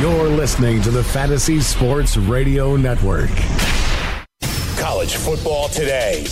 [0.00, 3.30] You're listening to the Fantasy Sports Radio Network.
[4.76, 6.26] College football today.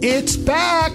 [0.00, 0.92] It's back.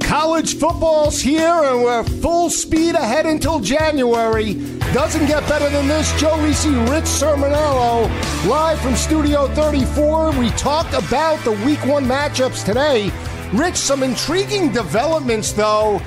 [0.00, 4.54] College football's here, and we're full speed ahead until January.
[4.94, 6.18] Doesn't get better than this.
[6.18, 8.08] Joe Reese, Rich Cirminiello,
[8.48, 10.30] live from Studio 34.
[10.38, 13.10] We talk about the Week One matchups today.
[13.52, 16.00] Rich, some intriguing developments though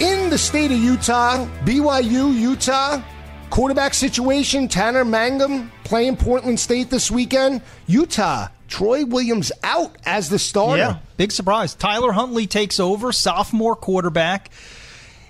[0.00, 3.02] in the state of Utah, BYU, Utah.
[3.50, 7.62] Quarterback situation, Tanner Mangum playing Portland State this weekend.
[7.86, 10.76] Utah, Troy Williams out as the starter.
[10.76, 11.74] Yeah, big surprise.
[11.74, 14.50] Tyler Huntley takes over, sophomore quarterback.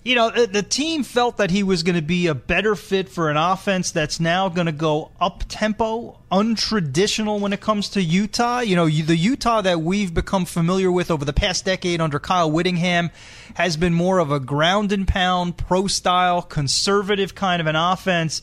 [0.08, 3.10] You know, the, the team felt that he was going to be a better fit
[3.10, 8.00] for an offense that's now going to go up tempo, untraditional when it comes to
[8.02, 8.60] Utah.
[8.60, 12.50] You know, the Utah that we've become familiar with over the past decade under Kyle
[12.50, 13.10] Whittingham
[13.56, 18.40] has been more of a ground and pound, pro style, conservative kind of an offense.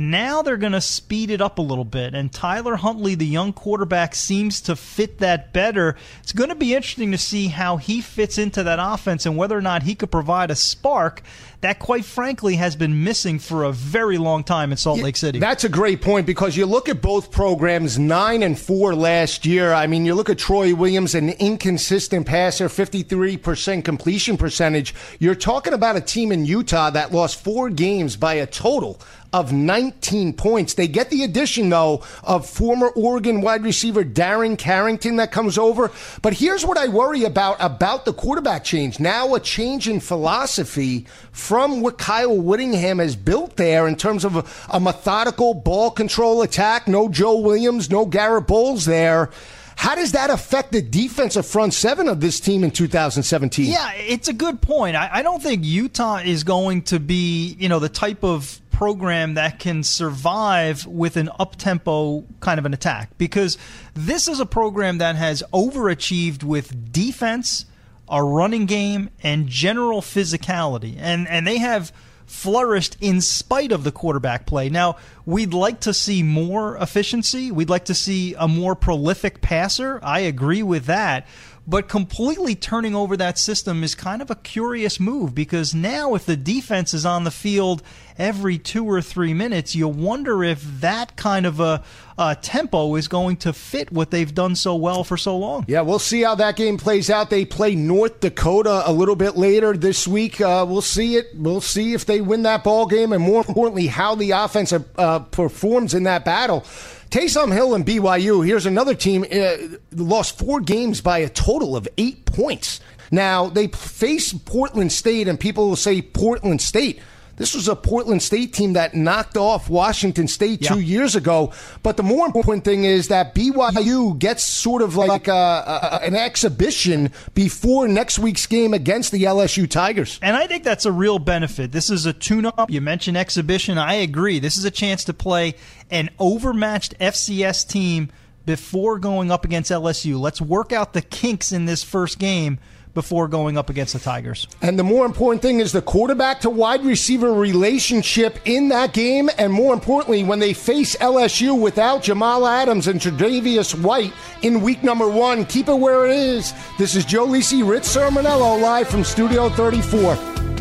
[0.00, 3.52] Now they're going to speed it up a little bit, and Tyler Huntley, the young
[3.52, 5.96] quarterback, seems to fit that better.
[6.22, 9.58] It's going to be interesting to see how he fits into that offense and whether
[9.58, 11.20] or not he could provide a spark
[11.60, 15.40] that, quite frankly, has been missing for a very long time in Salt Lake City.
[15.40, 19.72] That's a great point because you look at both programs, nine and four last year.
[19.72, 24.94] I mean, you look at Troy Williams, an inconsistent passer, 53% completion percentage.
[25.18, 29.00] You're talking about a team in Utah that lost four games by a total
[29.32, 30.74] of 19 points.
[30.74, 35.90] They get the addition, though, of former Oregon wide receiver Darren Carrington that comes over.
[36.22, 38.98] But here's what I worry about about the quarterback change.
[38.98, 41.06] Now a change in philosophy
[41.48, 46.42] from what Kyle Whittingham has built there in terms of a, a methodical ball control
[46.42, 46.86] attack.
[46.86, 49.30] No Joe Williams, no Garrett Bolles there.
[49.76, 53.64] How does that affect the defensive front seven of this team in 2017?
[53.64, 54.94] Yeah, it's a good point.
[54.94, 59.34] I, I don't think Utah is going to be, you know, the type of program
[59.34, 63.56] that can survive with an up tempo kind of an attack because
[63.94, 67.64] this is a program that has overachieved with defense,
[68.10, 70.96] a running game, and general physicality.
[70.98, 71.92] And and they have
[72.28, 74.68] flourished in spite of the quarterback play.
[74.68, 77.50] Now, we'd like to see more efficiency.
[77.50, 79.98] We'd like to see a more prolific passer.
[80.02, 81.26] I agree with that.
[81.66, 86.24] But completely turning over that system is kind of a curious move because now, if
[86.24, 87.82] the defense is on the field
[88.18, 91.82] every two or three minutes, you wonder if that kind of a,
[92.18, 95.64] a, tempo is going to fit what they've done so well for so long.
[95.68, 97.30] Yeah, we'll see how that game plays out.
[97.30, 100.40] They play North Dakota a little bit later this week.
[100.40, 101.28] Uh, we'll see it.
[101.34, 105.18] We'll see if they win that ball game, and more importantly, how the offense uh,
[105.20, 106.66] performs in that battle.
[107.10, 108.44] Taysom Hill and BYU.
[108.44, 109.56] Here's another team uh,
[109.92, 112.80] lost four games by a total of eight points.
[113.10, 117.00] Now they face Portland State, and people will say Portland State
[117.38, 121.52] this was a Portland State team that knocked off Washington State two years ago.
[121.82, 126.14] But the more important thing is that BYU gets sort of like a, a, an
[126.14, 130.18] exhibition before next week's game against the LSU Tigers.
[130.22, 131.72] And I think that's a real benefit.
[131.72, 132.70] This is a tune up.
[132.70, 133.78] You mentioned exhibition.
[133.78, 134.38] I agree.
[134.40, 135.54] This is a chance to play
[135.90, 138.10] an overmatched FCS team
[138.44, 140.18] before going up against LSU.
[140.18, 142.58] Let's work out the kinks in this first game
[142.94, 144.46] before going up against the Tigers.
[144.62, 149.30] And the more important thing is the quarterback to wide receiver relationship in that game.
[149.38, 154.12] And more importantly, when they face LSU without Jamal Adams and Tre'Davious White
[154.42, 156.52] in week number one, keep it where it is.
[156.78, 160.57] This is Joe Lisi, Rich Cirminiello, live from Studio 34.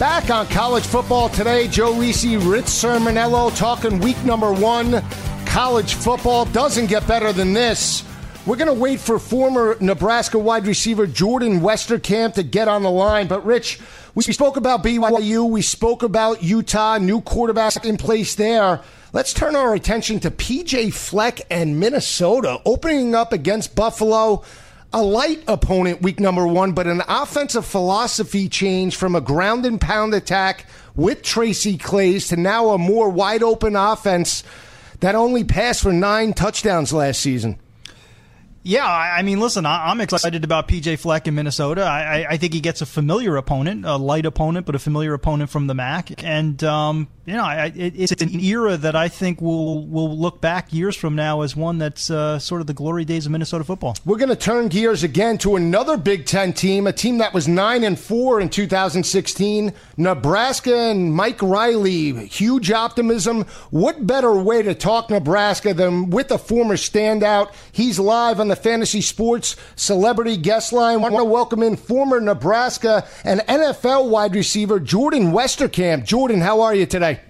[0.00, 5.04] Back on college football today, Joe Lisi, Rich Cirminiello talking week number one.
[5.44, 8.02] College football doesn't get better than this.
[8.46, 12.90] We're going to wait for former Nebraska wide receiver Jordan Westerkamp to get on the
[12.90, 13.26] line.
[13.26, 13.78] But, Rich,
[14.14, 15.46] we spoke about BYU.
[15.50, 18.80] We spoke about Utah, new quarterback in place there.
[19.12, 24.44] Let's turn our attention to PJ Fleck and Minnesota opening up against Buffalo
[24.92, 29.80] a light opponent week number one, but an offensive philosophy change from a ground and
[29.80, 30.66] pound attack
[30.96, 34.42] with Tracy Claeys to now a more wide open offense
[35.00, 37.58] that only passed for nine touchdowns last season.
[38.62, 41.82] Yeah, I mean, listen, I'm excited about PJ Fleck in Minnesota.
[41.82, 45.48] I, I think he gets a familiar opponent, a light opponent, but a familiar opponent
[45.48, 46.22] from the MAC.
[46.22, 50.72] And um, you know, I, it's an era that I think will will look back
[50.72, 53.96] years from now as one that's uh, sort of the glory days of Minnesota football.
[54.04, 57.46] We're going to turn gears again to another Big Ten team, a team that was
[57.46, 62.26] nine and four in 2016, Nebraska and Mike Riley.
[62.26, 63.44] Huge optimism.
[63.70, 67.54] What better way to talk Nebraska than with a former standout?
[67.70, 70.94] He's live on the Fantasy Sports Celebrity Guest Line.
[70.96, 76.04] I want to welcome in former Nebraska and NFL wide receiver Jordan Westerkamp.
[76.04, 77.20] Jordan, how are you today?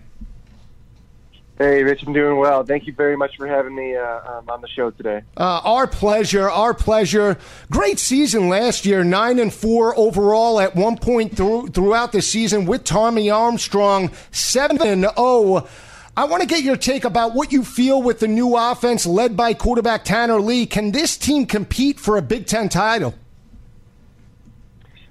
[1.59, 2.65] Hey, Rich, I'm doing well.
[2.65, 5.21] Thank you very much for having me uh, um, on the show today.
[5.37, 6.49] Uh, our pleasure.
[6.49, 7.37] Our pleasure.
[7.71, 10.59] Great season last year, nine and four overall.
[10.59, 15.69] At one point through, throughout the season with Tommy Armstrong, seven and zero.
[16.17, 16.23] Oh.
[16.23, 19.37] I want to get your take about what you feel with the new offense led
[19.37, 20.67] by quarterback Tanner Lee.
[20.67, 23.15] Can this team compete for a Big Ten title?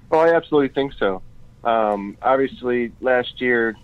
[0.08, 1.22] Well, I absolutely think so.
[1.62, 3.76] Um, obviously, last year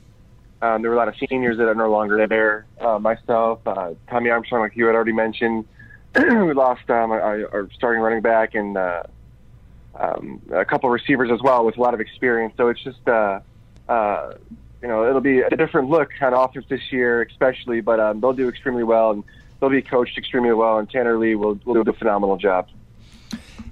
[0.62, 2.66] um, there were a lot of seniors that are no longer there.
[2.80, 5.66] Uh, myself, uh, Tommy Armstrong, like you had already mentioned,
[6.16, 9.02] we lost um, our, starting running back and uh,
[9.94, 12.54] um, a couple receivers as well with a lot of experience.
[12.56, 13.40] So it's just, uh,
[13.88, 14.34] uh,
[14.86, 17.80] you know, it'll be a different look on offense this year, especially.
[17.80, 19.24] But um, they'll do extremely well, and
[19.58, 20.78] they'll be coached extremely well.
[20.78, 22.68] And Tanner Lee will, will do a phenomenal job.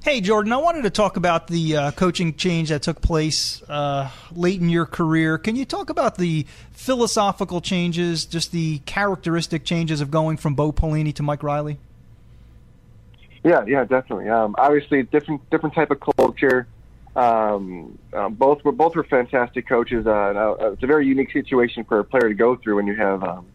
[0.03, 4.11] Hey, Jordan, I wanted to talk about the uh, coaching change that took place uh,
[4.35, 5.39] late in your career.
[5.39, 10.73] Can you talk about the philosophical changes, just the characteristic changes of going from Bo
[10.73, 11.79] Pelini to Mike Riley?
[13.45, 14.29] Yeah, yeah, definitely.
[14.29, 16.67] Um, obviously, different different type of culture.
[17.17, 20.07] Um, um, both were both were fantastic coaches.
[20.07, 22.97] Uh, uh, it's a very unique situation for a player to go through when you
[22.97, 23.47] have um,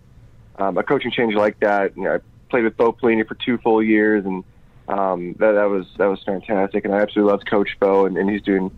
[0.57, 1.95] um, a coaching change like that.
[1.97, 2.19] You know, I
[2.49, 4.43] played with Bo Pelini for two full years, and
[4.87, 8.29] um, that, that was that was fantastic, and I absolutely loved Coach Bo, and, and
[8.29, 8.71] he's doing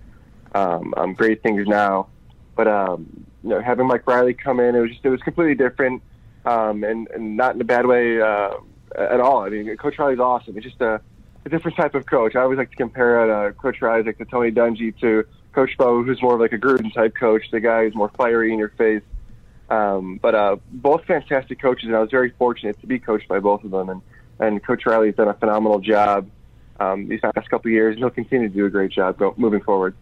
[0.56, 2.08] um, um, great things now.
[2.56, 5.56] But um, you know, having Mike Riley come in, it was just it was completely
[5.56, 6.02] different,
[6.46, 8.52] um, and, and not in a bad way uh,
[8.98, 9.44] at all.
[9.44, 10.56] I mean, Coach Riley's awesome.
[10.56, 11.02] He's just a,
[11.46, 12.36] a different type of coach.
[12.36, 16.04] I always like to compare it, uh, Coach Riley to Tony Dungy to Coach Bo,
[16.04, 19.04] who's more like a Gruden type coach, the guy who's more fiery in your face.
[19.70, 23.40] Um, but uh, both fantastic coaches, and I was very fortunate to be coached by
[23.40, 23.90] both of them.
[23.90, 24.02] And
[24.40, 26.28] and Coach Riley's done a phenomenal job
[26.80, 29.34] um, these past couple of years, and he'll continue to do a great job go,
[29.38, 29.96] moving forward.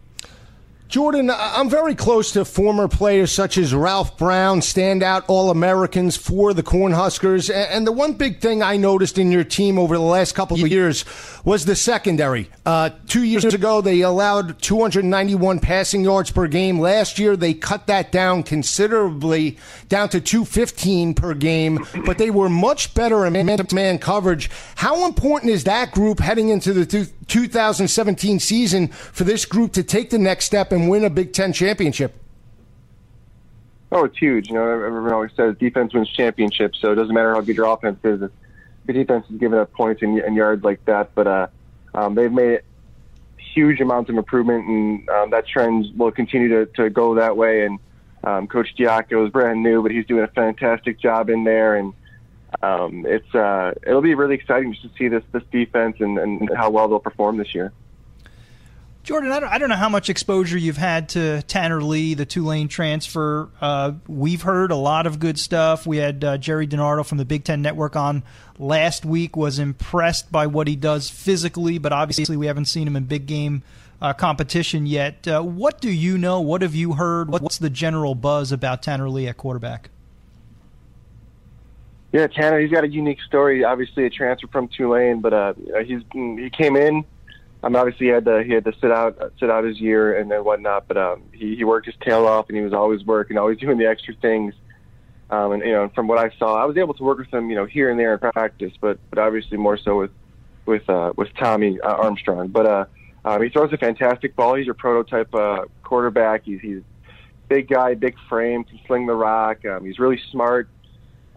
[0.90, 6.52] Jordan, I'm very close to former players such as Ralph Brown, standout All Americans for
[6.52, 7.48] the Cornhuskers.
[7.48, 10.68] And the one big thing I noticed in your team over the last couple of
[10.68, 11.04] years
[11.44, 12.50] was the secondary.
[12.66, 16.80] Uh, two years ago, they allowed 291 passing yards per game.
[16.80, 19.58] Last year, they cut that down considerably,
[19.88, 24.50] down to 215 per game, but they were much better in man to man coverage.
[24.74, 30.10] How important is that group heading into the 2017 season for this group to take
[30.10, 32.14] the next step and win a Big Ten championship?
[33.92, 34.48] Oh, it's huge.
[34.48, 37.66] You know, everyone always says defense wins championships, so it doesn't matter how good your
[37.66, 38.22] offense is.
[38.22, 38.30] If
[38.86, 41.46] the defense is giving up points and, and yards like that, but uh,
[41.94, 42.60] um, they've made
[43.36, 47.64] huge amounts of improvement, and um, that trend will continue to, to go that way.
[47.64, 47.78] And
[48.22, 51.92] um, Coach Diaco is brand new, but he's doing a fantastic job in there, and
[52.62, 56.50] um, it's uh, it'll be really exciting just to see this this defense and, and
[56.56, 57.72] how well they'll perform this year.
[59.02, 63.48] Jordan, I don't, know how much exposure you've had to Tanner Lee, the Tulane transfer.
[63.60, 65.86] Uh, we've heard a lot of good stuff.
[65.86, 68.22] We had uh, Gerry DiNardo from the Big Ten Network on
[68.58, 69.36] last week.
[69.36, 73.26] Was impressed by what he does physically, but obviously we haven't seen him in big
[73.26, 73.62] game
[74.02, 75.26] uh, competition yet.
[75.26, 76.40] Uh, what do you know?
[76.40, 77.30] What have you heard?
[77.30, 79.88] What's the general buzz about Tanner Lee at quarterback?
[82.12, 83.64] Yeah, Tanner, he's got a unique story.
[83.64, 87.04] Obviously, a transfer from Tulane, but uh, he's he came in.
[87.62, 90.30] Um, obviously, he had to he had to sit out sit out his year and
[90.30, 90.88] then whatnot.
[90.88, 93.78] But um, he he worked his tail off, and he was always working, always doing
[93.78, 94.54] the extra things.
[95.30, 97.50] Um, and you know, from what I saw, I was able to work with him,
[97.50, 100.10] you know, here and there in practice, but but obviously more so with
[100.66, 102.48] with uh, with Tommy uh, Armstrong.
[102.48, 102.84] But uh,
[103.24, 104.54] um, he throws a fantastic ball.
[104.54, 106.44] He's your prototype uh, quarterback.
[106.44, 106.82] He's he's
[107.48, 109.64] big guy, big frame, can sling the rock.
[109.66, 110.68] Um, he's really smart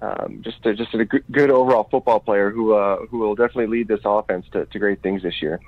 [0.03, 3.87] um, just a, just a good overall football player who uh, who will definitely lead
[3.87, 5.61] this offense to, to great things this year.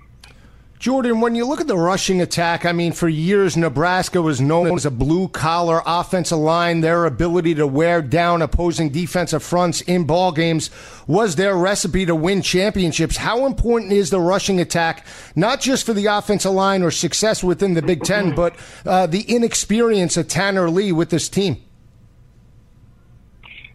[0.77, 4.75] Jordan, when you look at the rushing attack, I mean, for years, Nebraska was known
[4.75, 6.81] as a blue collar offensive line.
[6.81, 10.69] Their ability to wear down opposing defensive fronts in ball games
[11.07, 13.15] was their recipe to win championships.
[13.15, 17.73] How important is the rushing attack, not just for the offensive line or success within
[17.73, 18.55] the Big Ten, but
[18.85, 21.63] uh, the inexperience of Tanner Lee with this team?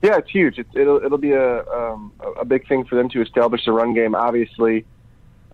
[0.02, 0.58] Yeah, it's huge.
[0.58, 3.92] It's, it'll it'll be a um, a big thing for them to establish the run
[3.92, 4.14] game.
[4.14, 4.86] Obviously,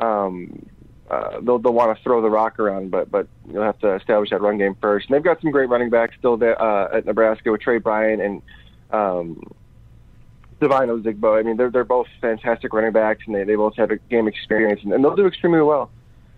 [0.00, 0.66] um,
[1.10, 4.30] uh, they'll they'll want to throw the rock around, but but you'll have to establish
[4.30, 5.06] that run game first.
[5.08, 8.20] And they've got some great running backs still there uh, at Nebraska with Tre Bryant
[8.20, 8.42] and
[8.90, 9.42] um,
[10.60, 11.38] Devine Ozigbo.
[11.38, 14.26] I mean, they're they're both fantastic running backs, and they, they both have a game
[14.26, 15.90] experience, and, and they'll do extremely well.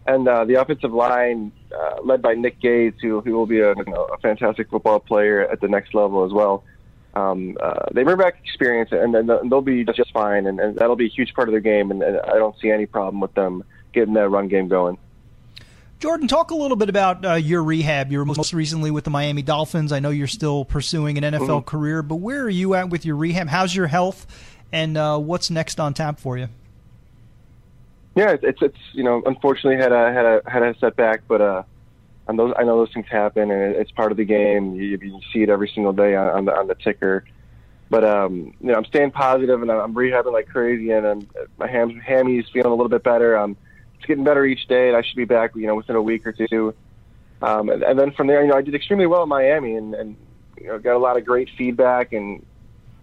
[0.07, 3.75] And uh, the offensive line, uh, led by Nick Gates, who who will be a,
[3.75, 6.65] you know, a fantastic football player at the next level as well.
[7.15, 10.95] Um, uh, they bring back experience, and, and they'll be just fine, and, and that'll
[10.95, 11.91] be a huge part of their game.
[11.91, 14.99] And, and I don't see any problem with them getting that run game going.
[15.99, 18.12] Jordan, talk a little bit about uh, your rehab.
[18.12, 19.90] You were most recently with the Miami Dolphins.
[19.90, 21.64] I know you're still pursuing an NFL mm-hmm.
[21.64, 23.49] career, but where are you at with your rehab?
[23.49, 24.26] How's your health,
[24.73, 26.49] and uh, what's next on tap for you?
[28.14, 31.62] Yeah, it's it's you know unfortunately had a had a had a setback, but uh,
[32.28, 34.75] and those I know those things happen, and it's part of the game.
[34.76, 37.25] You, you see it every single day on, on the on the ticker.
[37.90, 41.26] But um, you know, I'm staying positive, and I'm rehabbing like crazy, and, and
[41.59, 43.37] my ham, hammy's feeling a little bit better.
[43.37, 43.57] Um,
[43.99, 46.26] it's getting better each day, and I should be back, you know, within a week
[46.26, 46.75] or two.
[47.43, 49.95] Um, and, and then from there, you know, I did extremely well in Miami, and,
[49.95, 50.17] and
[50.61, 52.45] you know, got a lot of great feedback, and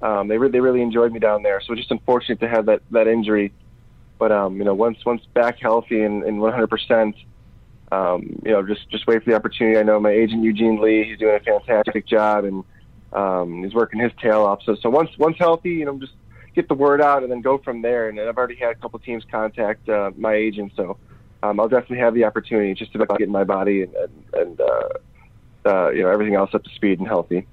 [0.02, 1.62] um, they really they really enjoyed me down there.
[1.62, 3.54] So just unfortunate to have that that injury.
[4.18, 7.14] But um, you know, once once back healthy and, and 100%,
[7.92, 9.78] um, you know, just just wait for the opportunity.
[9.78, 12.64] I know my agent Eugene Lee, he's doing a fantastic job, and
[13.12, 14.62] um, he's working his tail off.
[14.64, 16.14] So so once once healthy, you know, just
[16.56, 18.10] get the word out and then go from there.
[18.10, 20.98] And I've already had a couple teams contact uh, my agent, so
[21.44, 24.90] um, I'll definitely have the opportunity just about getting my body and, and, and uh,
[25.66, 27.46] uh, you know everything else up to speed and healthy.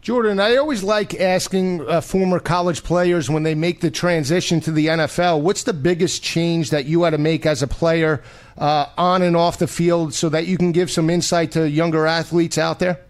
[0.00, 4.70] Jordan, I always like asking uh, former college players when they make the transition to
[4.70, 8.22] the NFL, what's the biggest change that you had to make as a player
[8.56, 12.06] uh, on and off the field so that you can give some insight to younger
[12.06, 13.00] athletes out there?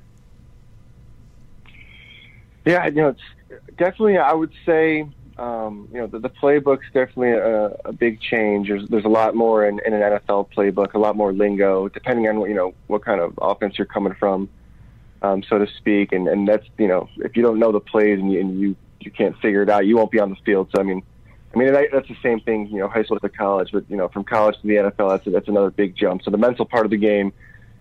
[2.65, 5.07] Yeah, you know, it's definitely, I would say
[5.39, 8.69] um, you know, the, the playbook's definitely a, a big change.
[8.69, 12.27] There's there's a lot more in, in an NFL playbook, a lot more lingo, depending
[12.29, 14.49] on what you know what kind of offense you're coming from,
[15.23, 16.13] um, so to speak.
[16.13, 18.77] And and that's you know, if you don't know the plays and you, and you
[19.01, 20.71] you can't figure it out, you won't be on the field.
[20.75, 21.03] So I mean,
[21.55, 24.09] I mean that's the same thing, you know, high school to college, but you know,
[24.09, 26.23] from college to the NFL, that's that's another big jump.
[26.23, 27.35] So the mental part of the game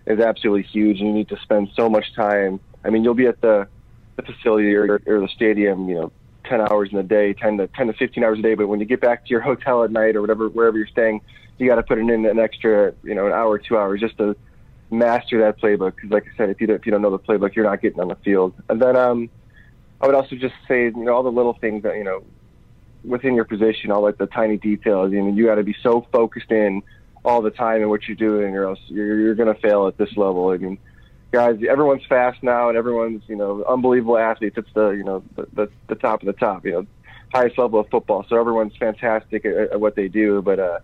[0.06, 2.60] is absolutely huge, and you need to spend so much time.
[2.84, 3.66] I mean, you'll be at the
[4.16, 6.12] the facility or, or the stadium, you know,
[6.48, 8.54] 10 hours in a day, 10 to 10 to 15 hours a day.
[8.54, 11.20] But when you get back to your hotel at night or whatever, wherever you're staying,
[11.58, 14.36] you got to put in an extra, you know, an hour, two hours just to
[14.90, 15.96] master that playbook.
[15.96, 17.80] Because, like I said, if you don't, if you don't know the playbook, you're not
[17.80, 18.54] getting on the field.
[18.68, 19.30] And then um,
[20.00, 22.22] I would also just say, you know, all the little things that you know
[23.04, 25.12] within your position, all like the tiny details.
[25.12, 26.82] I mean, you got to be so focused in
[27.24, 29.96] all the time in what you're doing, or else you're, you're going to fail at
[29.96, 30.50] this level.
[30.50, 30.78] I mean
[31.36, 34.56] guys, everyone's fast now, and everyone's you know unbelievable athletes.
[34.56, 36.86] It's the you know the, the, the top of the top, you know,
[37.34, 38.24] highest level of football.
[38.28, 40.78] So everyone's fantastic at, at what they do, but uh,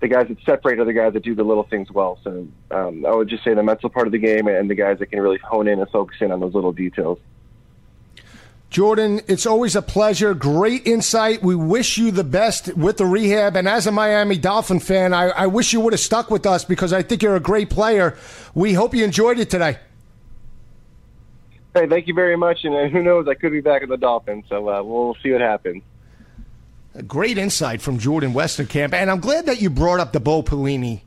[0.00, 2.18] the guys that separate are the guys that do the little things well.
[2.24, 4.98] So um, I would just say the mental part of the game and the guys
[4.98, 7.20] that can really hone in and focus in on those little details.
[8.68, 10.34] Jordan, it's always a pleasure.
[10.34, 11.42] Great insight.
[11.42, 13.54] We wish you the best with the rehab.
[13.54, 16.64] And as a Miami Dolphin fan, I, I wish you would have stuck with us
[16.64, 18.16] because I think you're a great player.
[18.54, 19.76] We hope you enjoyed it today.
[21.74, 22.64] Hey, thank you very much.
[22.64, 25.32] And uh, who knows, I could be back at the Dolphins, so uh, we'll see
[25.32, 25.82] what happens.
[26.94, 28.92] A great insight from Jordan Westerkamp.
[28.92, 31.00] And I'm glad that you brought up the Bo Pelini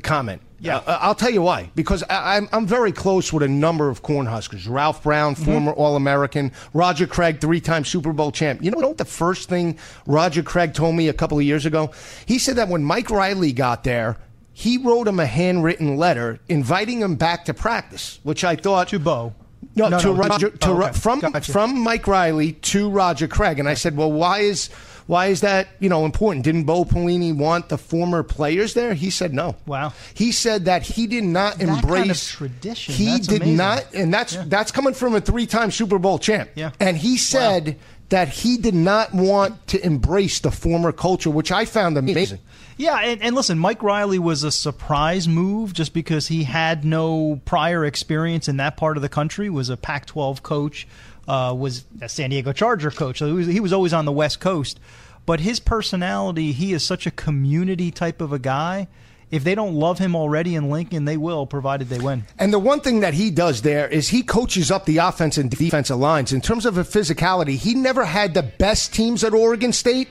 [0.00, 0.42] comment.
[0.58, 1.70] Yeah, uh, I'll tell you why.
[1.74, 4.68] Because I, am I'm, I'm very close with a number of Cornhuskers.
[4.68, 5.44] Ralph Brown, mm-hmm.
[5.44, 5.80] former mm-hmm.
[5.80, 6.52] All American.
[6.72, 8.62] Roger Craig, three time Super Bowl champ.
[8.62, 11.90] You know what the first thing Roger Craig told me a couple of years ago?
[12.24, 14.16] He said that when Mike Riley got there,
[14.52, 18.88] he wrote him a handwritten letter inviting him back to practice, which I thought.
[18.88, 19.34] To Bo.
[19.76, 20.92] No, no to no, Roger, to, oh, okay.
[20.98, 21.52] from gotcha.
[21.52, 24.70] from Mike Riley to Roger Craig, and I said, well, why is
[25.06, 26.44] why is that, you know, important?
[26.44, 28.94] Didn't Bo Pelini want the former players there?
[28.94, 29.54] He said no.
[29.66, 29.92] Wow.
[30.14, 32.94] He said that he did not that embrace kind of tradition.
[32.94, 33.56] He that's did amazing.
[33.56, 34.44] not and that's yeah.
[34.46, 36.50] that's coming from a three-time Super Bowl champ.
[36.54, 36.72] Yeah.
[36.80, 37.74] And he said wow.
[38.08, 42.40] that he did not want to embrace the former culture, which I found amazing.
[42.78, 47.40] Yeah, and, and, listen, Mike Riley was a surprise move just because he had no
[47.46, 49.48] prior experience in that part of the country.
[49.48, 50.86] Was a Pac-12 coach,
[51.26, 53.18] uh, was a San Diego Charger coach.
[53.18, 54.78] So he was, he was always on the West Coast.
[55.24, 58.88] But his personality, he is such a community type of a guy.
[59.28, 62.24] If they don't love him already in Lincoln, they will, provided they win.
[62.38, 65.50] And the one thing that he does there is he coaches up the offense and
[65.50, 66.32] defensive lines.
[66.32, 70.08] In terms of a physicality, he never had the best teams at Oregon State.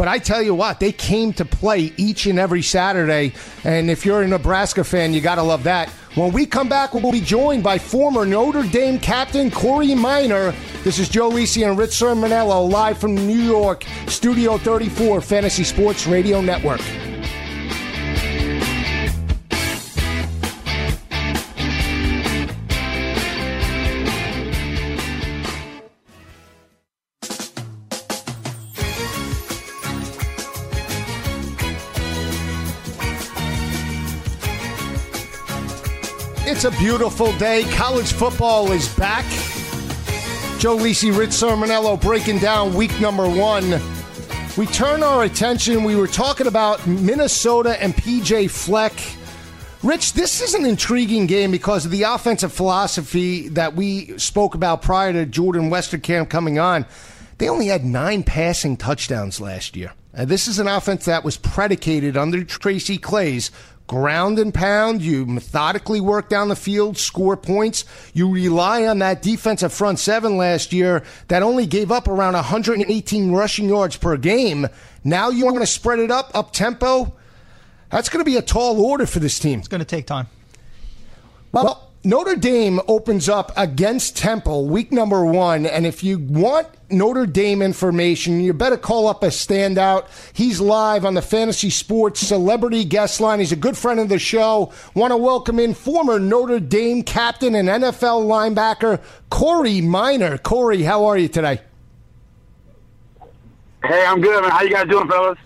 [0.00, 3.34] But I tell you what, they came to play each and every Saturday.
[3.64, 5.90] And if you're a Nebraska fan, you got to love that.
[6.14, 10.54] When we come back, we'll be joined by former Notre Dame captain Corey Miner.
[10.84, 16.06] This is Joe Lisi and Rich Cirminiello live from New York, Studio 34, Fantasy Sports
[16.06, 16.80] Radio Network.
[36.50, 37.62] It's a beautiful day.
[37.74, 39.24] College football is back.
[40.58, 43.80] Joe Lisi, Rich Cirminiello breaking down week number one.
[44.58, 45.84] We turn our attention.
[45.84, 48.92] We were talking about Minnesota and PJ Fleck.
[49.84, 54.82] Rich, this is an intriguing game because of the offensive philosophy that we spoke about
[54.82, 56.84] prior to Jordan Westerkamp coming on.
[57.38, 59.92] They only had nine passing touchdowns last year.
[60.12, 63.52] And this is an offense that was predicated under Tracy Claeys
[63.90, 65.02] ground and pound.
[65.02, 67.84] You methodically work down the field, score points.
[68.14, 73.32] You rely on that defensive front seven last year that only gave up around 118
[73.32, 74.68] rushing yards per game.
[75.02, 77.16] Now you want to spread it up, up tempo.
[77.90, 79.58] That's going to be a tall order for this team.
[79.58, 80.28] It's going to take time.
[81.50, 85.66] Well, Notre Dame opens up against Temple week number one.
[85.66, 90.06] And if you want Notre Dame information, you better call up a standout.
[90.32, 93.38] He's live on the Fantasy Sports Celebrity Guest Line.
[93.38, 94.72] He's a good friend of the show.
[94.94, 100.38] Want to welcome in former Notre Dame captain and NFL linebacker, Corey Miner.
[100.38, 101.60] Corey, how are you today?
[103.84, 104.42] Hey, I'm good.
[104.46, 105.38] How you guys doing, fellas?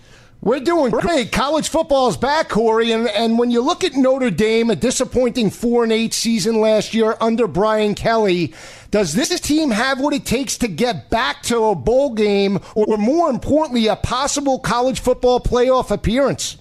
[0.45, 1.31] We're doing great.
[1.31, 5.49] College football is back, Corey, and and when you look at Notre Dame, a disappointing
[5.49, 8.53] four and eight season last year under Brian Kelly,
[8.91, 12.95] does this team have what it takes to get back to a bowl game, or
[12.95, 16.57] more importantly, a possible college football playoff appearance?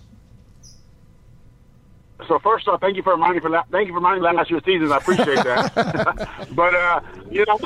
[2.26, 4.64] So first off, thank you for reminding for la- thank you for reminding last year's
[4.64, 4.93] season.
[4.93, 6.49] I appreciate that.
[6.53, 7.00] but uh,
[7.31, 7.59] you know,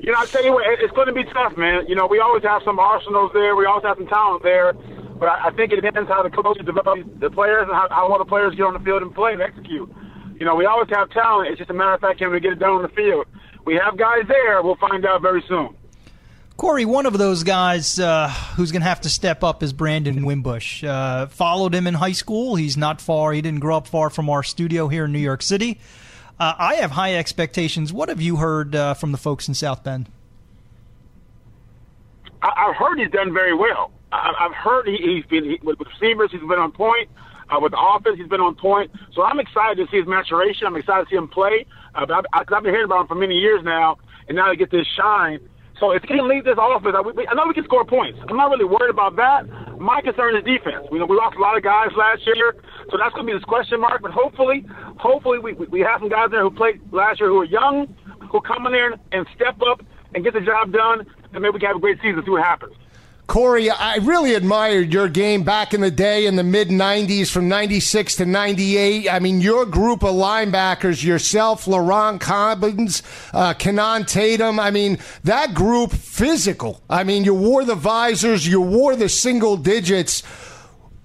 [0.00, 1.84] you know, I tell you what, it's going to be tough, man.
[1.86, 3.54] You know, we always have some arsenals there.
[3.54, 4.72] We always have some talent there.
[5.18, 8.08] But I, I think it depends how the coaches develop the players and how, how
[8.08, 9.92] well the players get on the field and play and execute.
[10.38, 11.50] You know, we always have talent.
[11.50, 13.26] It's just a matter of fact, can we get it done on the field?
[13.64, 14.62] We have guys there.
[14.62, 15.76] We'll find out very soon.
[16.56, 20.24] Corey, one of those guys uh, who's going to have to step up is Brandon
[20.24, 20.84] Wimbush.
[20.84, 22.54] Uh, followed him in high school.
[22.54, 23.32] He's not far.
[23.32, 25.80] He didn't grow up far from our studio here in New York City.
[26.38, 27.92] Uh, I have high expectations.
[27.92, 30.08] What have you heard uh, from the folks in South Bend?
[32.42, 33.90] I, have heard he's done very well.
[34.14, 36.30] I, have heard he, has been he, with receivers.
[36.32, 37.08] He's been on point.
[37.50, 38.90] Uh, with the offense, he's been on point.
[39.14, 40.66] So I'm excited to see his maturation.
[40.66, 41.66] I'm excited to see him play.
[41.94, 43.98] Uh, I've, I've been hearing about him for many years now,
[44.28, 45.40] and now to get this shine
[45.80, 48.18] so if he can lead this offense, I, we, I know we can score points.
[48.28, 49.44] I'm not really worried about that.
[49.80, 50.86] My concern is defense.
[50.90, 52.54] We, we lost a lot of guys last year,
[52.90, 54.02] so that's going to be this question mark.
[54.02, 54.64] But hopefully,
[54.98, 57.92] hopefully we, we have some guys there who played last year who are young,
[58.30, 59.82] who come in there and step up
[60.14, 62.22] and get the job done, and maybe we can have a great season.
[62.24, 62.74] See what happens.
[63.26, 67.48] Corey, I really admired your game back in the day in the mid 90s from
[67.48, 69.10] 96 to 98.
[69.10, 75.54] I mean, your group of linebackers, yourself, Lyron Cobbins, uh, Kinnon Tatum, I mean, that
[75.54, 76.82] group physical.
[76.90, 80.22] I mean, you wore the visors, you wore the single digits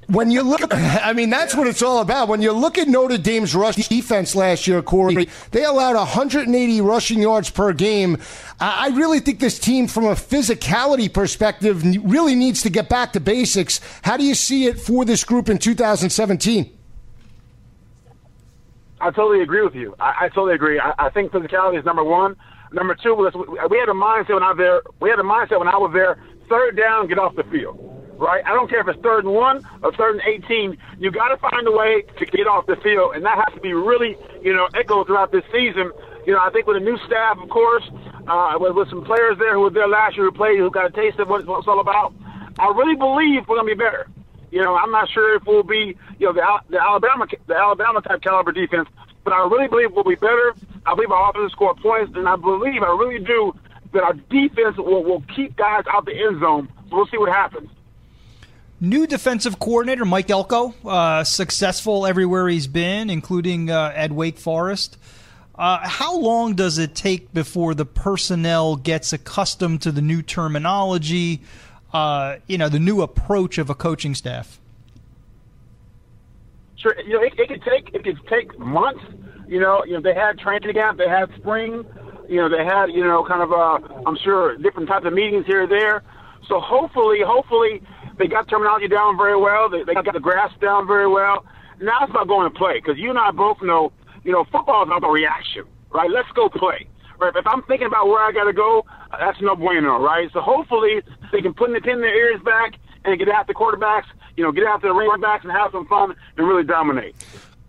[0.10, 2.28] when you look, I mean, that's what it's all about.
[2.28, 7.20] When you look at Notre Dame's rush defense last year, Corey, they allowed 180 rushing
[7.20, 8.18] yards per game.
[8.60, 13.20] I really think this team, from a physicality perspective, really needs to get back to
[13.20, 13.80] basics.
[14.02, 16.76] How do you see it for this group in 2017?
[19.02, 19.96] I totally agree with you.
[20.00, 20.80] I, I totally agree.
[20.80, 22.36] I, I think physicality is number one.
[22.74, 24.82] Number two, we had a mindset when I was there.
[25.00, 26.22] We had a mindset when I was there.
[26.50, 28.44] Third down, get off the field right?
[28.46, 30.78] I don't care if it's third and one or third and 18.
[31.00, 33.62] You got to find a way to get off the field, and that has to
[33.62, 35.92] be really, you know, echoed throughout this season.
[36.28, 37.84] You know, I think with a new staff, of course,
[38.28, 40.86] uh, with, with some players there who were there last year who played, who got
[40.86, 42.14] a taste of what it's all about,
[42.60, 44.08] I really believe we're going to be better.
[44.52, 48.02] You know, I'm not sure if we'll be, you know, the, the Alabama, the Alabama
[48.02, 48.90] type caliber defense,
[49.24, 50.54] but I really believe we'll be better.
[50.86, 53.54] I believe our offense will score points, and I believe, I really do,
[53.94, 56.68] that our defense will, will keep guys out the end zone.
[56.90, 57.70] So we'll see what happens.
[58.82, 64.98] New defensive coordinator Mike Elko, uh, successful everywhere he's been, including uh, at Wake Forest.
[65.54, 71.42] Uh, how long does it take before the personnel gets accustomed to the new terminology,
[71.92, 74.62] uh, you know, the new approach of a coaching staff?
[76.78, 79.04] Sure, you know, it, it could take it could take months.
[79.46, 81.84] You know, you know, they had training camp, they had spring,
[82.30, 85.46] you know, they had you know, kind of, uh, I'm sure, different types of meetings
[85.46, 86.02] here or there.
[86.48, 87.82] So hopefully, hopefully
[88.20, 89.70] they got terminology down very well.
[89.70, 91.46] They, they got the grasp down very well.
[91.82, 93.92] Now it's about going to play because you and I both know,
[94.24, 96.12] you know, football is about the reaction, right?
[96.12, 96.88] Let's go play.
[97.18, 97.34] Right?
[97.36, 98.86] If I'm thinking about where I got to go,
[99.18, 100.30] that's no bueno, right?
[100.32, 101.02] So hopefully
[101.32, 104.06] they can put the pin in their ears back and get after quarterbacks,
[104.38, 107.16] you know, get after the running backs and have some fun and really dominate.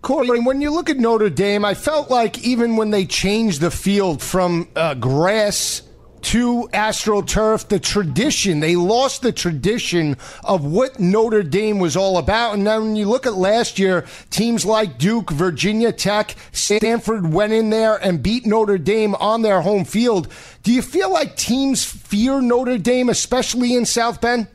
[0.02, 3.70] Corey, when you look at Notre Dame, I felt like even when they changed the
[3.70, 5.82] field from uh, grass
[6.22, 8.60] to AstroTurf, the tradition.
[8.60, 12.54] They lost the tradition of what Notre Dame was all about.
[12.54, 17.52] And now when you look at last year, teams like Duke, Virginia Tech, Stanford went
[17.52, 20.28] in there and beat Notre Dame on their home field.
[20.62, 24.48] Do you feel like teams fear Notre Dame, especially in South Bend?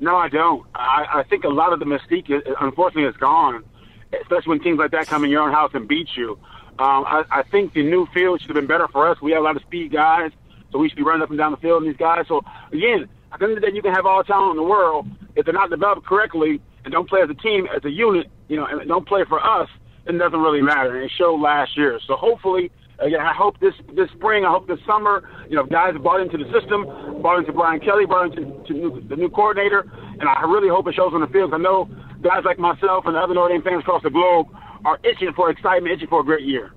[0.00, 0.66] No, I don't.
[0.74, 3.64] I, I think a lot of the mystique, unfortunately, is gone,
[4.20, 6.38] especially when teams like that come in your own house and beat you.
[6.78, 9.20] Um, I, I think the new field should have been better for us.
[9.20, 10.32] We have a lot of speed guys,
[10.72, 12.26] so we should be running up and down the field and these guys.
[12.26, 14.56] So again, at the end of the day, you can have all the talent in
[14.56, 15.06] the world
[15.36, 18.56] if they're not developed correctly and don't play as a team, as a unit, you
[18.56, 19.68] know, and don't play for us.
[20.06, 20.94] It doesn't really matter.
[20.96, 21.98] And it showed last year.
[22.06, 25.94] So hopefully, again, I hope this this spring, I hope this summer, you know, guys
[26.02, 26.84] bought into the system,
[27.22, 29.80] bought into Brian Kelly, bought into to new, the new coordinator,
[30.20, 31.54] and I really hope it shows on the field.
[31.54, 31.88] I know
[32.20, 34.48] guys like myself and other Notre Dame fans across the globe
[34.84, 36.72] are itching for excitement, itching for a great year.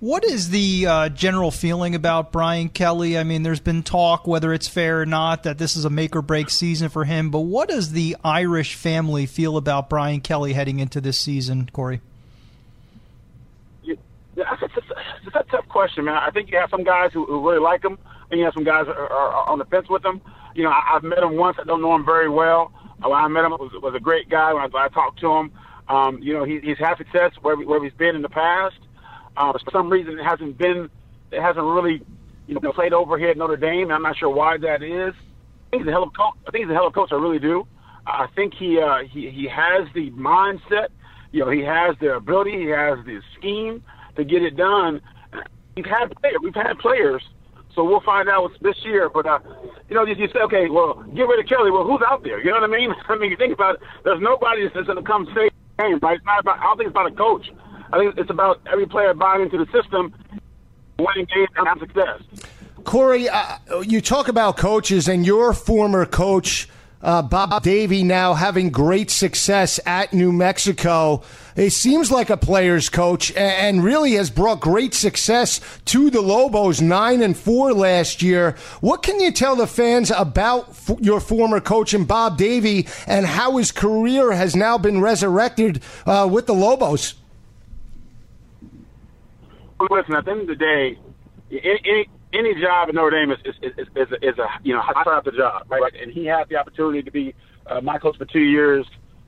[0.00, 3.18] What is the uh, general feeling about Brian Kelly?
[3.18, 6.16] I mean, there's been talk, whether it's fair or not, that this is a make
[6.16, 7.30] or break season for him.
[7.30, 12.00] But what does the Irish family feel about Brian Kelly heading into this season, Corey?
[13.82, 13.96] Yeah,
[14.36, 14.68] that's, a,
[15.24, 16.16] that's a tough question, man.
[16.16, 17.98] I think you have some guys who, who really like him,
[18.30, 20.22] and you have some guys who are, are on the fence with him.
[20.54, 21.58] You know, I, I've met him once.
[21.60, 22.72] I don't know him very well.
[23.02, 24.54] When I met him, was was a great guy.
[24.54, 25.52] When I, when I talked to him,
[25.90, 28.78] um, you know, he, he's had success where, where he's been in the past.
[29.36, 30.88] Uh, for some reason, it hasn't been,
[31.32, 32.00] it hasn't really,
[32.46, 33.90] you know, played over here at Notre Dame.
[33.90, 35.14] I'm not sure why that is.
[35.14, 36.34] I think he's a hell of a coach.
[36.46, 37.10] I think he's a hell of a coach.
[37.12, 37.66] I really do.
[38.06, 40.88] I think he uh, he he has the mindset.
[41.32, 42.52] You know, he has the ability.
[42.52, 43.82] He has the scheme
[44.16, 45.00] to get it done.
[45.76, 46.36] We've had players.
[46.42, 47.22] We've had players.
[47.74, 49.08] So we'll find out this year.
[49.08, 49.38] But uh,
[49.88, 51.70] you know, you, you say, okay, well, get rid of Kelly.
[51.70, 52.40] Well, who's out there?
[52.40, 52.90] You know what I mean?
[53.08, 53.80] I mean, you think about it.
[54.04, 55.49] There's nobody that's going to come the
[55.80, 56.16] game, right?
[56.16, 56.58] It's not about.
[56.58, 57.50] I don't think it's about a coach.
[57.92, 60.14] I think it's about every player buying into the system,
[60.98, 62.22] winning games, and having success.
[62.84, 66.68] Corey, uh, you talk about coaches, and your former coach,
[67.02, 71.22] uh, Bob Davie, now having great success at New Mexico.
[71.56, 76.80] It seems like a player's coach, and really has brought great success to the Lobos,
[76.80, 78.56] nine and four last year.
[78.80, 83.26] What can you tell the fans about f- your former coach and Bob Davie, and
[83.26, 87.14] how his career has now been resurrected uh, with the Lobos?
[89.90, 90.98] listen, at the end of the day,
[91.50, 94.80] any any, job at Notre Dame is is, is, is, a, is a you know
[94.82, 95.92] high out the job, right?
[96.00, 97.34] And he had the opportunity to be
[97.66, 98.86] uh, my coach for two years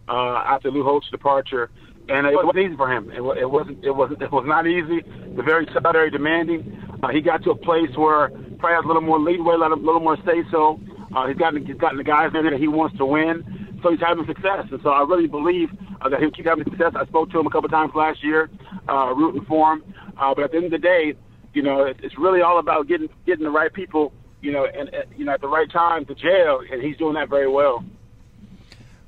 [0.08, 1.70] uh, after Lou Holtz's departure,
[2.08, 3.10] and it wasn't easy for him.
[3.10, 5.02] It, it wasn't it wasn't it was not easy.
[5.34, 6.78] Was very very demanding.
[7.02, 8.28] Uh, he got to a place where
[8.62, 10.78] probably has a little more leadway, a little, little more say so.
[11.14, 13.42] Uh, he's gotten he's gotten the guys in there that he wants to win,
[13.82, 14.66] so he's having success.
[14.70, 15.68] And so I really believe
[16.00, 16.92] uh, that he'll keep having success.
[16.94, 18.50] I spoke to him a couple times last year,
[18.88, 19.82] uh, rooting for him.
[20.16, 21.14] Uh, but at the end of the day,
[21.54, 24.88] you know, it, it's really all about getting getting the right people, you know, and,
[24.90, 27.84] and you know at the right time to jail, and he's doing that very well.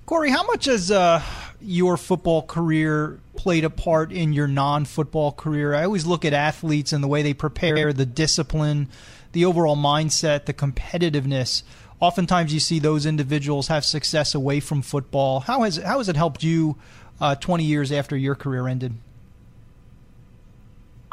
[0.07, 1.23] Corey, how much has uh,
[1.63, 5.75] your football career played a part in your non-football career?
[5.75, 8.91] I always look at athletes and the way they prepare, the discipline,
[9.33, 11.63] the overall mindset, the competitiveness.
[12.01, 15.41] Oftentimes, you see those individuals have success away from football.
[15.41, 16.77] How has how has it helped you
[17.19, 18.95] uh, 20 years after your career ended?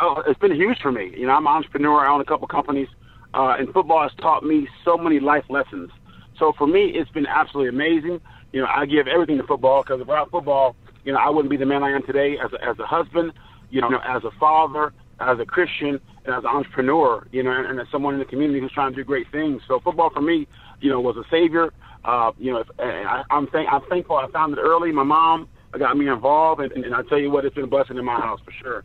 [0.02, 1.14] Oh, it's been huge for me.
[1.16, 2.06] You know, I'm an entrepreneur.
[2.06, 2.90] I own a couple companies,
[3.34, 5.92] uh, and football has taught me so many life lessons.
[6.38, 8.20] So for me, it's been absolutely amazing.
[8.52, 11.58] You know, I give everything to football because without football, you know, I wouldn't be
[11.58, 13.34] the man I am today as a, as a husband,
[13.70, 17.68] you know, as a father, as a Christian, and as an entrepreneur, you know, and,
[17.68, 19.62] and as someone in the community who's trying to do great things.
[19.68, 20.48] So football for me,
[20.82, 21.74] you know, was a savior.
[22.04, 24.92] Uh, you know, if, and I, I'm thank, I'm thankful I found it early.
[24.92, 27.98] My mom got me involved, and, and, I tell you what, it's been a blessing
[27.98, 28.84] in my house for sure.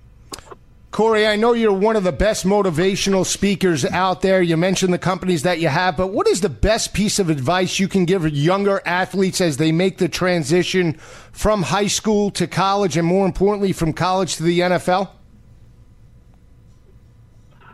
[0.97, 4.41] Corey, I know you're one of the best motivational speakers out there.
[4.41, 7.79] You mentioned the companies that you have, but what is the best piece of advice
[7.79, 10.95] you can give younger athletes as they make the transition
[11.33, 15.11] from high school to college and more importantly from college to the NFL?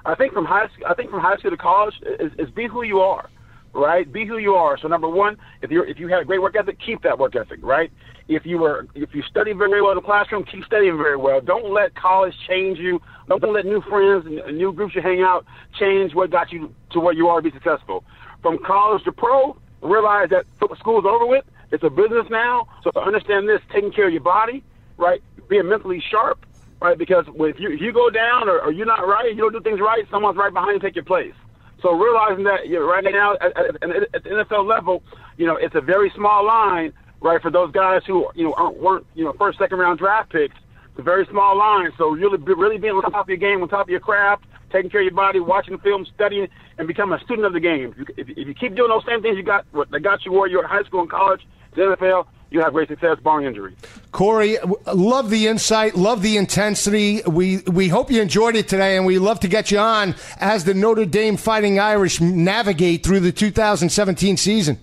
[0.05, 2.83] I think from high I think from high school to college is, is be who
[2.83, 3.31] you are
[3.75, 4.11] right?
[4.11, 4.79] Be who you are.
[4.79, 7.37] So number one, if you if you had a great work ethic, keep that work
[7.37, 7.91] ethic, right?
[8.29, 11.41] If you were if you study very well in the classroom, keep studying very well.
[11.41, 13.01] Don't let college change you.
[13.29, 15.45] Don't let new friends and new groups you hang out
[15.79, 18.05] change what got you to where you are to be successful.
[18.43, 20.45] From college to pro, realize that
[20.79, 21.45] school's over with.
[21.71, 22.69] It's a business now.
[22.85, 24.63] So understand this: taking care of your body,
[24.99, 25.23] right?
[25.49, 26.45] Being mentally sharp,
[26.81, 26.99] right?
[26.99, 29.61] Because if you if you go down or, or you're not right, you don't do
[29.61, 31.35] things right, someone's right behind you take your place.
[31.83, 35.03] So realizing that you know, right now at, at, at the NFL level,
[35.37, 38.79] you know, it's a very small line, right, for those guys who you know aren't,
[38.79, 40.55] weren't you know first, second round draft picks.
[40.91, 41.91] It's a very small line.
[41.99, 44.91] So really, really being on top of your game, on top of your craft, taking
[44.91, 47.95] care of your body, watching the film, studying, and becoming a student of the game.
[47.97, 50.49] If you, if, you keep doing those same things you got that got you where
[50.49, 51.41] you're in high school and college,
[51.75, 53.75] the NFL, you have great success, barring injury.
[54.11, 54.59] Corey,
[54.93, 57.23] love the insight, love the intensity.
[57.27, 60.65] We we hope you enjoyed it today, and we love to get you on as
[60.65, 64.79] the Notre Dame Fighting Irish navigate through the 2017 season.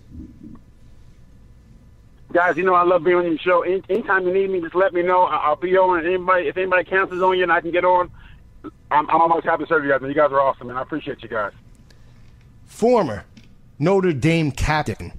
[2.32, 3.62] Guys, you know I love being on your show.
[3.64, 5.24] Any, anytime you need me, just let me know.
[5.24, 6.06] I'll be on.
[6.06, 8.12] Anybody, if anybody cancels on you and I can get on,
[8.92, 10.02] I'm, I'm almost happy to serve you guys.
[10.02, 11.54] Man, you guys are awesome, and I appreciate you guys.
[12.66, 13.26] Former
[13.80, 15.19] Notre Dame captain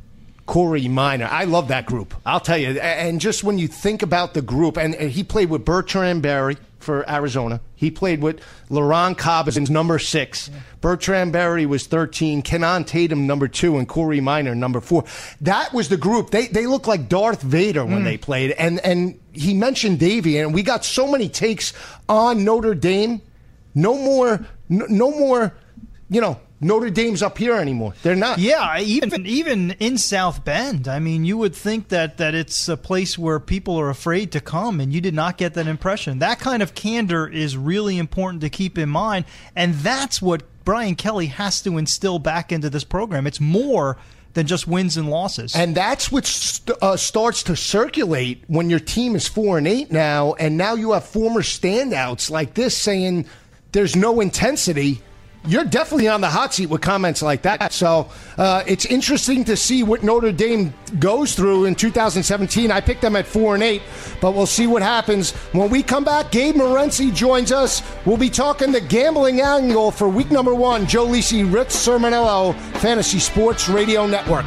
[0.50, 1.28] Corey Minor.
[1.30, 2.12] I love that group.
[2.26, 2.70] I'll tell you.
[2.80, 7.08] And just when you think about the group, and, he played with Bertrand Berry for
[7.08, 7.60] Arizona.
[7.76, 10.48] He played with Lyron Cobbins, number six.
[10.48, 10.58] Yeah.
[10.80, 12.42] Bertrand Berry was 13.
[12.42, 13.78] Kinnon Tatum, number two.
[13.78, 15.04] And Corey Minor, number four.
[15.40, 16.30] That was the group.
[16.30, 18.04] They, they looked like Darth Vader when mm.
[18.04, 18.50] they played.
[18.50, 21.72] And, and he mentioned Davie, and we got so many takes
[22.08, 23.22] on Notre Dame.
[23.76, 25.54] No more, no, no more,
[26.08, 27.94] you know, Notre Dame's up here anymore.
[28.02, 28.38] They're not.
[28.38, 30.88] Yeah, even even in South Bend.
[30.88, 34.40] I mean, you would think that that it's a place where people are afraid to
[34.40, 36.18] come, and you did not get that impression.
[36.18, 39.24] That kind of candor is really important to keep in mind,
[39.56, 43.26] and that's what Brian Kelly has to instill back into this program.
[43.26, 43.96] It's more
[44.34, 45.56] than just wins and losses.
[45.56, 49.90] And that's what st- uh, starts to circulate when your team is four and eight
[49.90, 53.26] now, and now you have former standouts like this saying
[53.72, 55.00] there's no intensity
[55.46, 57.72] you're definitely on the hot seat with comments like that.
[57.72, 62.70] So uh, it's interesting to see what Notre Dame goes through in 2017.
[62.70, 63.82] I picked them at four and eight,
[64.20, 66.30] but we'll see what happens when we come back.
[66.30, 67.82] Gabe Morency joins us.
[68.04, 70.86] We'll be talking the gambling angle for week number one.
[70.86, 74.46] Joe Lisi, Rich Cirminiello, Fantasy Sports Radio Network.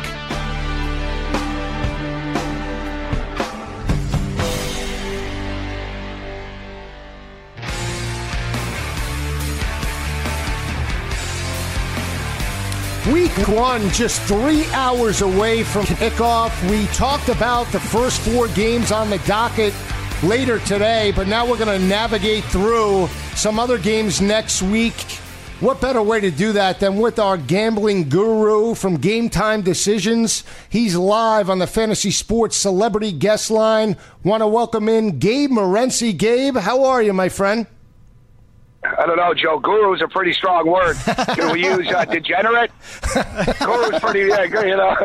[13.11, 16.69] Week one, just three hours away from kickoff.
[16.69, 19.73] We talked about the first four games on the docket
[20.23, 24.93] later today, but now we're going to navigate through some other games next week.
[25.59, 30.45] What better way to do that than with our gambling guru from Game Time Decisions?
[30.69, 33.97] He's live on the Fantasy Sports Celebrity Guest Line.
[34.23, 36.17] Want to welcome in Gabe Morency.
[36.17, 37.67] Gabe, how are you, my friend?
[39.03, 39.59] I don't know, Joe.
[39.59, 40.95] Guru is a pretty strong word.
[41.35, 42.71] Can we use uh, degenerate?
[43.59, 44.95] Guru is pretty, yeah, you know.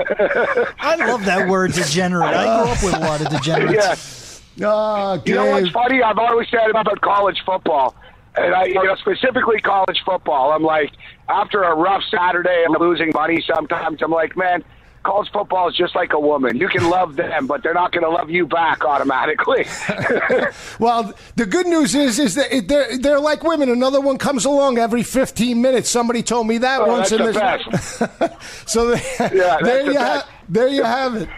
[0.78, 2.32] I love that word, degenerate.
[2.32, 4.40] I grew up with a lot of degenerates.
[4.54, 4.68] Yeah.
[4.68, 6.00] Oh, you know what's funny?
[6.00, 7.96] I've always said about college football,
[8.36, 10.52] and I, you know, specifically college football.
[10.52, 10.92] I'm like,
[11.28, 14.62] after a rough Saturday and losing money, sometimes I'm like, man,
[15.02, 16.56] college football is just like a woman.
[16.56, 19.64] You can love them, but they're not going to love you back automatically.
[20.78, 23.68] well, the good news is is that they're they're like women.
[23.68, 25.88] Another one comes along every 15 minutes.
[25.88, 27.12] Somebody told me that oh, once.
[27.12, 28.66] In the best.
[28.70, 31.28] so yeah, there you have there you have it.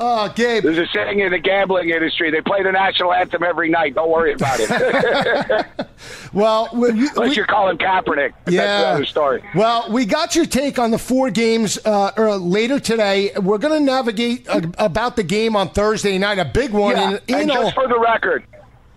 [0.00, 0.62] Oh, Gabe.
[0.62, 3.96] There's a saying in the gambling industry: they play the national anthem every night.
[3.96, 5.66] Don't worry about it.
[6.32, 8.64] well, we, unless you're calling Kaepernick, yeah.
[8.64, 9.42] That's another story.
[9.56, 13.32] Well, we got your take on the four games uh, er, later today.
[13.42, 16.96] We're going to navigate uh, about the game on Thursday night, a big one.
[16.96, 18.44] Yeah, in, in and just for the record,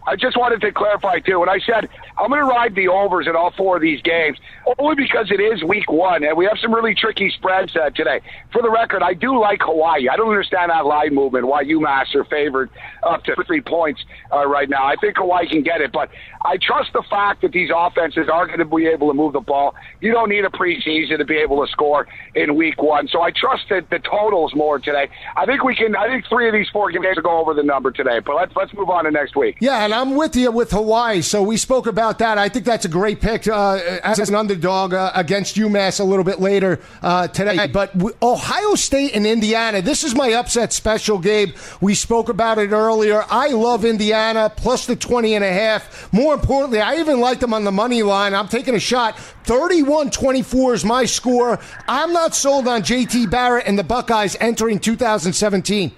[0.06, 1.40] I just wanted to clarify too.
[1.40, 1.90] When I said
[2.22, 4.38] I'm going to ride the overs in all four of these games,
[4.78, 8.22] only because it is week one and we have some really tricky spreads uh, today.
[8.52, 10.08] For the record, I do like Hawaii.
[10.08, 11.48] I don't understand that line movement.
[11.48, 12.70] Why UMass are favored
[13.04, 14.86] up to three points uh, right now.
[14.86, 16.10] I think Hawaii can get it, but
[16.44, 19.40] I trust the fact that these offenses are going to be able to move the
[19.40, 19.76] ball.
[20.00, 23.32] You don't need a preseason to be able to score in week one, so I
[23.32, 25.10] trust that the totals more today.
[25.36, 25.96] I think we can.
[25.96, 28.20] I think three of these four games will go over the number today.
[28.20, 29.58] But let's let's move on to next week.
[29.60, 31.22] Yeah, and I'm with you with Hawaii.
[31.22, 32.38] So we spoke about that.
[32.38, 36.26] I think that's a great pick uh, as an underdog uh, against UMass a little
[36.26, 37.68] bit later uh, today.
[37.68, 39.82] But Ohio State and Indiana.
[39.82, 41.56] This is my upset special, Gabe.
[41.80, 43.24] We spoke about it earlier.
[43.30, 46.12] I love Indiana plus the 20 and a half.
[46.12, 48.34] More importantly, I even like them on the money line.
[48.34, 49.16] I'm taking a shot.
[49.46, 51.60] 31-24 is my score.
[51.88, 55.94] I'm not sold on JT Barrett and the Buckeyes entering 2017.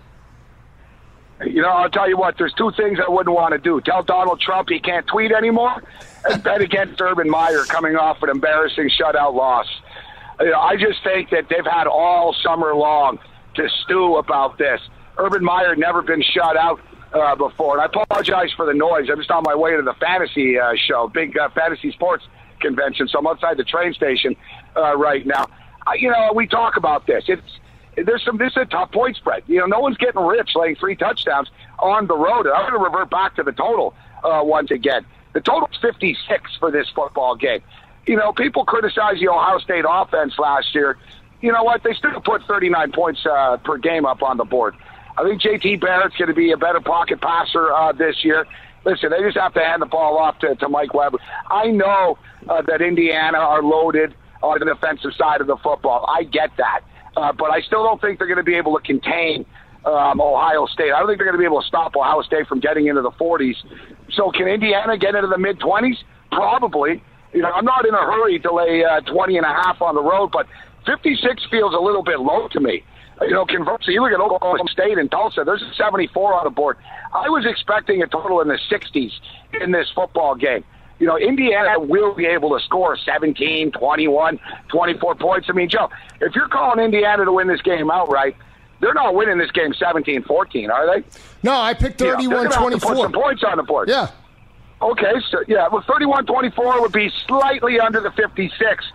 [1.46, 3.82] You know, I'll tell you what, there's two things I wouldn't want to do.
[3.82, 5.84] Tell Donald Trump he can't tweet anymore
[6.30, 9.68] and bet against Urban Meyer coming off an embarrassing shutout loss.
[10.40, 13.20] You know, I just think that they've had all summer long
[13.56, 14.82] to stew about this.
[15.18, 16.80] Urban Meyer never been shut out
[17.14, 19.08] uh, before, and I apologize for the noise.
[19.12, 22.24] I'm just on my way to the fantasy uh, show, big uh, fantasy sports
[22.60, 24.36] convention, so I'm outside the train station
[24.76, 25.46] uh, right now.
[25.86, 27.26] I, you know, we talk about this.
[27.28, 27.42] It's
[27.96, 29.44] there's some this is a tough point spread.
[29.48, 32.48] You know, no one's getting rich laying three touchdowns on the road.
[32.48, 35.06] I'm going to revert back to the total uh, once again.
[35.34, 37.62] The total's 56 for this football game.
[38.08, 40.98] you know, people criticize the Ohio State offense last year.
[41.42, 41.84] You know what?
[41.84, 44.76] They still put 39 points uh, per game up on the board.
[45.18, 48.46] I think JT Barrett's going to be a better pocket passer uh, this year.
[48.86, 51.18] Listen, they just have to hand the ball off to, to Mike Weber.
[51.50, 52.18] I know
[52.50, 56.06] uh, that Indiana are loaded on the defensive side of the football.
[56.08, 56.82] I get that.
[57.16, 59.46] Uh, but I still don't think they're going to be able to contain
[59.86, 60.92] um, Ohio State.
[60.92, 63.02] I don't think they're going to be able to stop Ohio State from getting into
[63.02, 63.56] the 40s.
[64.14, 65.98] So can Indiana get into the mid 20s?
[66.32, 67.04] Probably.
[67.34, 69.96] You know, I'm not in a hurry to lay uh, 20 and a half on
[69.96, 70.48] the road, but
[70.86, 72.84] 56 feels a little bit low to me.
[73.22, 76.50] You know, conversely, you look at Oklahoma State and Tulsa, there's a 74 on the
[76.50, 76.78] board.
[77.14, 79.12] I was expecting a total in the 60s
[79.62, 80.64] in this football game.
[81.00, 85.48] You know, Indiana will be able to score 17, 21, 24 points.
[85.50, 85.90] I mean, Joe,
[86.22, 88.36] if you're calling Indiana to win this game outright,
[88.80, 91.04] they're not winning this game 17 14, are they?
[91.42, 92.80] No, I picked 31 24.
[92.80, 93.90] Put some points on the board.
[93.90, 94.12] Yeah.
[94.82, 98.86] Okay, so yeah, well, 31 24 would be slightly under the 56.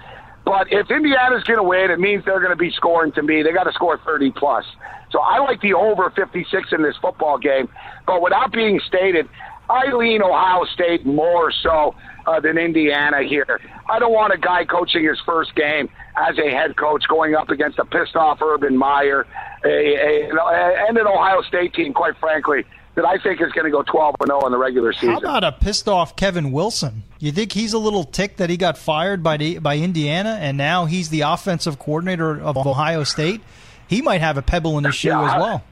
[0.45, 3.43] But if Indiana's going to win, it means they're going to be scoring to me.
[3.43, 4.65] They got to score 30 plus.
[5.11, 7.69] So I like the over 56 in this football game.
[8.07, 9.29] But without being stated,
[9.71, 11.95] I lean Ohio State more so
[12.27, 13.61] uh, than Indiana here.
[13.89, 17.51] I don't want a guy coaching his first game as a head coach going up
[17.51, 19.27] against a pissed off Urban Meyer
[19.65, 23.71] a, a, and an Ohio State team, quite frankly, that I think is going to
[23.71, 25.11] go 12 0 in the regular season.
[25.11, 27.05] How about a pissed off Kevin Wilson?
[27.19, 30.57] You think he's a little ticked that he got fired by the, by Indiana and
[30.57, 33.41] now he's the offensive coordinator of Ohio State?
[33.87, 35.65] He might have a pebble in his shoe yeah, as well.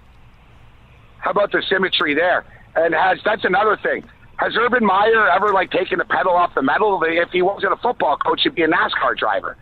[1.19, 2.45] How about the symmetry there?
[2.77, 4.05] And has that's another thing.
[4.37, 7.03] Has Urban Meyer ever like taken the pedal off the metal?
[7.05, 9.57] If he wasn't a football coach, he'd be a NASCAR driver.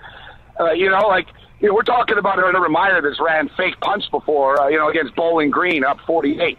[0.58, 1.28] Uh, you know, like
[1.60, 4.60] you know, we're talking about Urban Meyer that's ran fake punts before.
[4.60, 6.58] Uh, you know, against Bowling Green, up forty-eight.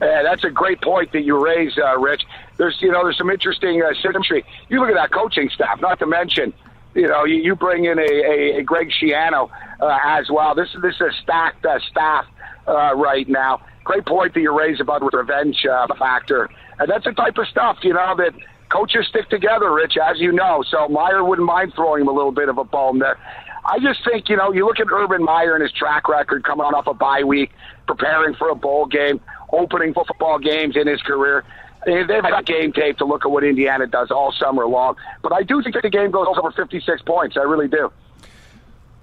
[0.00, 2.22] Uh, that's a great point that you raise, uh, Rich.
[2.56, 4.46] There's, you know, there's some interesting uh, symmetry.
[4.70, 5.78] You look at that coaching staff.
[5.80, 6.54] Not to mention,
[6.94, 9.50] you know, you, you bring in a, a, a Greg Schiano
[9.80, 10.54] uh, as well.
[10.54, 12.24] This is this is a stacked uh, staff
[12.66, 13.60] uh, right now.
[13.90, 16.48] Great point that you raise about the revenge uh, factor,
[16.78, 18.32] and that's the type of stuff you know that
[18.70, 20.62] coaches stick together, Rich, as you know.
[20.70, 23.18] So Meyer wouldn't mind throwing him a little bit of a bone there.
[23.64, 26.66] I just think, you know, you look at Urban Meyer and his track record coming
[26.66, 27.50] off a bye week,
[27.88, 29.18] preparing for a bowl game,
[29.52, 31.44] opening football games in his career.
[31.84, 34.94] They've got game tape to look at what Indiana does all summer long.
[35.20, 37.36] But I do think the game goes over 56 points.
[37.36, 37.90] I really do.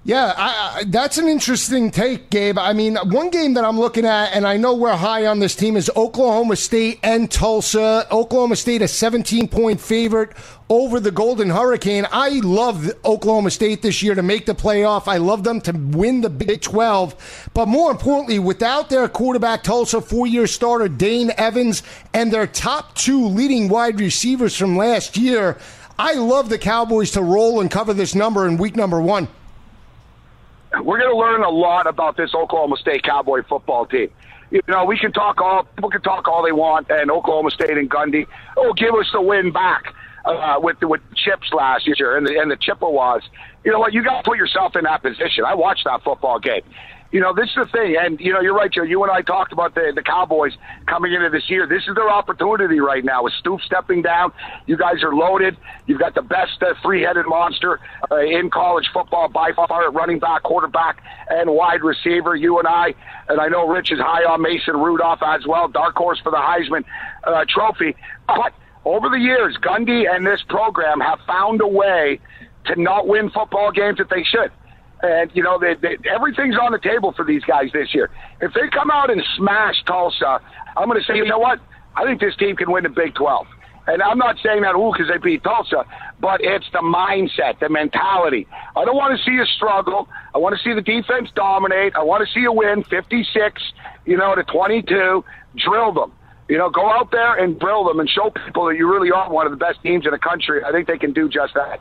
[0.07, 2.57] Yeah, I, I, that's an interesting take, Gabe.
[2.57, 5.53] I mean, one game that I'm looking at, and I know we're high on this
[5.53, 8.07] team, is Oklahoma State and Tulsa.
[8.09, 10.31] Oklahoma State, a 17 point favorite
[10.69, 12.07] over the Golden Hurricane.
[12.09, 15.09] I love Oklahoma State this year to make the playoff.
[15.09, 17.49] I love them to win the Big 12.
[17.53, 22.95] But more importantly, without their quarterback, Tulsa, four year starter, Dane Evans, and their top
[22.95, 25.57] two leading wide receivers from last year,
[25.99, 29.27] I love the Cowboys to roll and cover this number in week number one
[30.83, 34.09] we're going to learn a lot about this Oklahoma State Cowboy football team.
[34.49, 37.77] You know, we can talk all people can talk all they want, and Oklahoma State
[37.77, 42.25] and Gundy, oh, give us the win back uh, with with Chips last year and
[42.25, 43.23] the and the Chippewas.
[43.65, 43.93] You know what?
[43.93, 45.43] You got to put yourself in that position.
[45.45, 46.61] I watched that football game
[47.11, 48.83] you know, this is the thing, and you know, you're right, Joe.
[48.83, 50.51] You and I talked about the the Cowboys
[50.87, 51.65] coming into this year.
[51.65, 53.23] This is their opportunity right now.
[53.23, 54.33] With Stoops stepping down,
[54.65, 55.55] you guys are loaded.
[55.85, 57.79] You've got the best uh, three-headed monster
[58.11, 62.35] uh, in college football by far, running back, quarterback, and wide receiver.
[62.35, 62.93] You and I,
[63.29, 66.37] and I know Rich is high on Mason Rudolph as well, dark horse for the
[66.37, 66.83] Heisman
[67.23, 67.95] uh, Trophy.
[68.27, 72.19] But over the years, Gundy and this program have found a way
[72.65, 74.51] to not win football games that they should.
[75.01, 78.09] And, you know, they, they, everything's on the table for these guys this year.
[78.41, 80.39] If they come out and smash Tulsa,
[80.75, 81.59] I'm going to say, you know what?
[81.95, 83.45] I think this team can win the Big 12.
[83.87, 85.85] And I'm not saying that, ooh, because they beat Tulsa,
[86.19, 88.45] but it's the mindset, the mentality.
[88.75, 90.09] I don't want to see a struggle.
[90.35, 91.95] I want to see the defense dominate.
[91.95, 93.61] I want to see a win 56,
[94.05, 95.23] you know, to 22.
[95.55, 96.11] Drill them.
[96.49, 99.31] You know, go out there and drill them and show people that you really are
[99.31, 100.63] one of the best teams in the country.
[100.63, 101.79] I think they can do just that.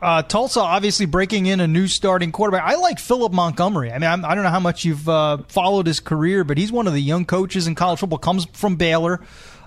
[0.00, 2.62] Uh, Tulsa obviously breaking in a new starting quarterback.
[2.64, 3.90] I like Philip Montgomery.
[3.90, 6.56] I mean, I'm, I do not know how much you've uh, followed his career, but
[6.56, 8.18] he's one of the young coaches in college football.
[8.18, 9.20] Comes from Baylor.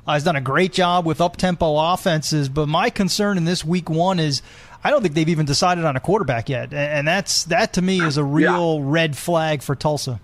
[0.07, 2.49] Uh, has done a great job with up tempo offenses.
[2.49, 4.41] But my concern in this week one is
[4.83, 8.01] I don't think they've even decided on a quarterback yet, and that's that to me
[8.01, 8.85] is a real yeah.
[8.85, 10.19] red flag for Tulsa.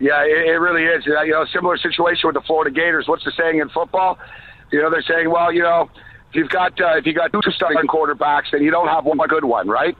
[0.00, 1.06] Yeah, it, it really is.
[1.06, 3.06] You know, similar situation with the Florida Gators.
[3.06, 4.18] What's the saying in football?
[4.72, 5.88] You know, they're saying, well, you know
[6.32, 9.44] you've got uh, if you got two starting quarterbacks, then you don't have one good
[9.44, 9.96] one, right?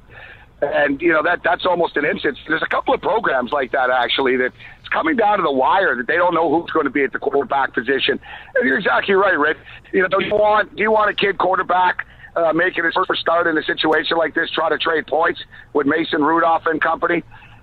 [0.63, 2.39] And you know that that's almost an instance.
[2.49, 5.95] There's a couple of programs like that actually that it's coming down to the wire
[5.97, 8.19] that they don't know who's going to be at the quarterback position.
[8.55, 9.59] And you're exactly right, Rick.
[9.93, 12.07] You know, do you want do you want a kid quarterback
[12.37, 15.41] uh, making his first start in a situation like this, try to trade points
[15.75, 17.23] with Mason Rudolph and company?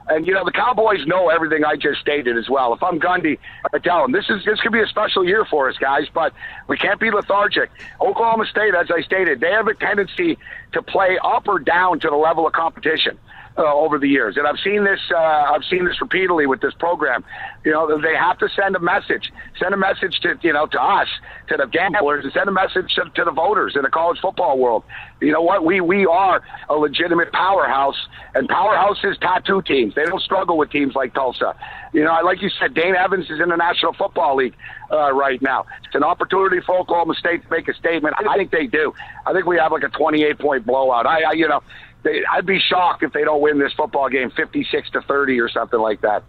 [0.09, 2.73] And you know the Cowboys know everything I just stated as well.
[2.73, 3.37] If I'm Gundy,
[3.73, 6.07] I tell them this is this could be a special year for us, guys.
[6.13, 6.33] But
[6.67, 7.71] we can't be lethargic.
[8.01, 10.37] Oklahoma State, as I stated, they have a tendency
[10.73, 13.17] to play up or down to the level of competition
[13.57, 14.99] uh, over the years, and I've seen this.
[15.13, 17.23] Uh, I've seen this repeatedly with this program.
[17.63, 20.81] You know, they have to send a message, send a message to you know to
[20.81, 21.07] us,
[21.49, 24.57] to the gamblers, and send a message to, to the voters in the college football
[24.57, 24.83] world.
[25.21, 25.63] You know what?
[25.63, 27.97] We we are a legitimate powerhouse,
[28.33, 29.93] and powerhouses tattoo teams.
[29.95, 31.55] They don't struggle with teams like Tulsa.
[31.93, 34.55] You know, like you said, Dane Evans is in the National Football League
[34.91, 35.65] uh, right now.
[35.85, 38.15] It's an opportunity for Oklahoma State to make a statement.
[38.17, 38.93] I think they do.
[39.27, 41.05] I think we have like a 28 point blowout.
[41.05, 41.61] I, I you know
[42.03, 45.49] they, I'd be shocked if they don't win this football game 56 to 30 or
[45.49, 46.23] something like that.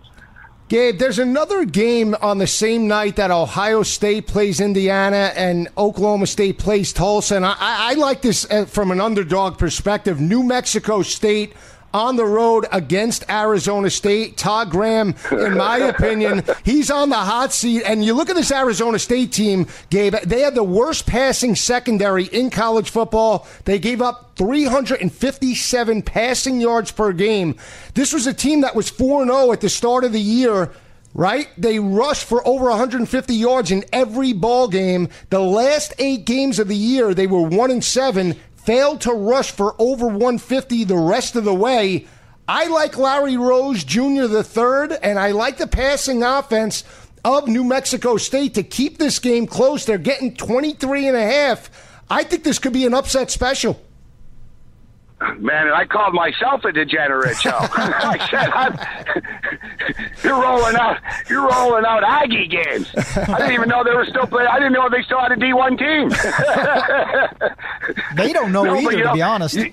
[0.68, 6.26] Gabe, there's another game on the same night that Ohio State plays Indiana and Oklahoma
[6.26, 7.36] State plays Tulsa.
[7.36, 10.22] And I, I like this uh, from an underdog perspective.
[10.22, 11.52] New Mexico State
[11.94, 14.36] on the road against Arizona State.
[14.36, 17.84] Todd Graham, in my opinion, he's on the hot seat.
[17.84, 22.24] And you look at this Arizona State team, Gabe, they had the worst passing secondary
[22.24, 23.46] in college football.
[23.64, 27.54] They gave up 357 passing yards per game.
[27.94, 30.72] This was a team that was 4 0 at the start of the year
[31.16, 31.48] right?
[31.56, 35.08] They rushed for over 150 yards in every ball game.
[35.30, 38.34] The last eight games of the year, they were one and seven
[38.64, 42.06] failed to rush for over 150 the rest of the way.
[42.48, 44.26] I like Larry Rose Jr.
[44.26, 46.84] the third, and I like the passing offense
[47.24, 49.84] of New Mexico State to keep this game close.
[49.84, 51.70] They're getting 23 and a half.
[52.10, 53.80] I think this could be an upset special.
[55.38, 57.50] Man, and I called myself a degenerate, Joe.
[57.60, 58.78] I said, I'm,
[60.24, 60.98] "You're rolling out,
[61.28, 64.48] you're rolling out Aggie games." I didn't even know they were still playing.
[64.48, 66.10] I didn't know they still had a D1 team.
[68.16, 69.54] they don't know no, either, but, to be honest.
[69.54, 69.72] You,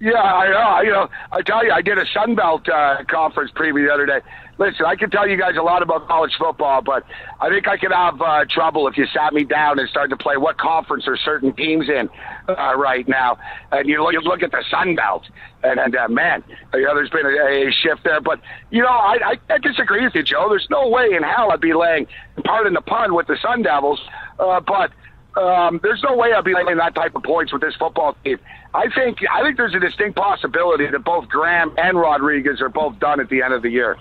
[0.00, 0.82] yeah, I know.
[0.82, 4.20] You know, I tell you, I did a Sunbelt uh, conference preview the other day.
[4.56, 7.04] Listen, I can tell you guys a lot about college football, but
[7.40, 10.22] I think I could have uh, trouble if you sat me down and started to
[10.22, 12.08] play what conference are certain teams in
[12.48, 13.38] uh, right now.
[13.72, 15.24] And you look, you look at the Sun Belt,
[15.62, 16.44] and, and uh, man,
[16.74, 18.20] you know, there's been a, a shift there.
[18.20, 18.40] But,
[18.70, 20.48] you know, I, I, I disagree with you, Joe.
[20.48, 22.06] There's no way in hell I'd be laying,
[22.44, 24.00] pardon the pun, with the Sun Devils.
[24.38, 24.92] Uh, but
[25.40, 28.38] um, there's no way I'll be laying that type of points with this football team.
[28.72, 32.98] I think I think there's a distinct possibility that both Graham and Rodriguez are both
[33.00, 33.96] done at the end of the year.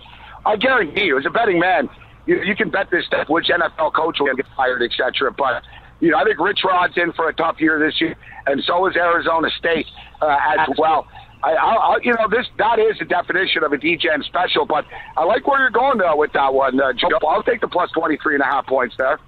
[0.45, 1.89] I guarantee you, as a betting man,
[2.25, 3.29] you, you can bet this stuff.
[3.29, 5.33] Which NFL coach will get fired, etc.
[5.35, 5.63] But
[5.99, 8.15] you know, I think Rich Rod's in for a tough year this year,
[8.45, 9.87] and so is Arizona State
[10.21, 11.07] uh, as well.
[11.41, 14.85] I, I, you know, this that is the definition of a DGen special, but
[15.17, 17.07] I like where you're going though with that one, uh, Joe.
[17.27, 19.19] I'll take the plus twenty three and a half points there.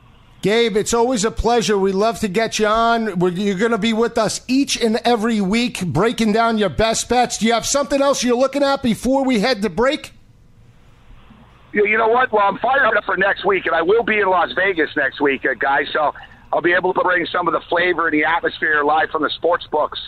[0.41, 1.77] Gabe, it's always a pleasure.
[1.77, 3.19] We love to get you on.
[3.35, 7.37] You're going to be with us each and every week, breaking down your best bets.
[7.37, 10.13] Do you have something else you're looking at before we head to break?
[11.73, 12.31] you know what?
[12.31, 15.21] Well, I'm fired up for next week, and I will be in Las Vegas next
[15.21, 15.87] week, uh, guys.
[15.93, 16.13] So
[16.51, 19.29] I'll be able to bring some of the flavor and the atmosphere live from the
[19.29, 19.99] sports books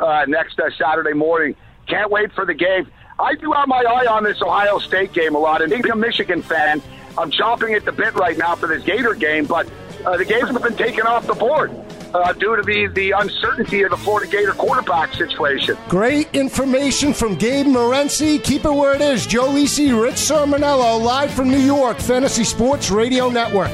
[0.00, 1.56] uh, next uh, Saturday morning.
[1.86, 2.90] Can't wait for the game.
[3.18, 5.96] I do have my eye on this Ohio State game a lot, and being a
[5.96, 6.80] Michigan fan,
[7.18, 9.68] I'm chomping at the bit right now for this Gator game, but
[10.06, 11.72] uh, the games have been taken off the board
[12.14, 15.76] uh, due to the, the uncertainty of the Florida Gator quarterback situation.
[15.88, 18.42] Great information from Gabe Morency.
[18.42, 19.26] Keep it where it is.
[19.26, 23.72] Joe Lisi, Rich Cirminiello, live from New York, Fantasy Sports Radio Network.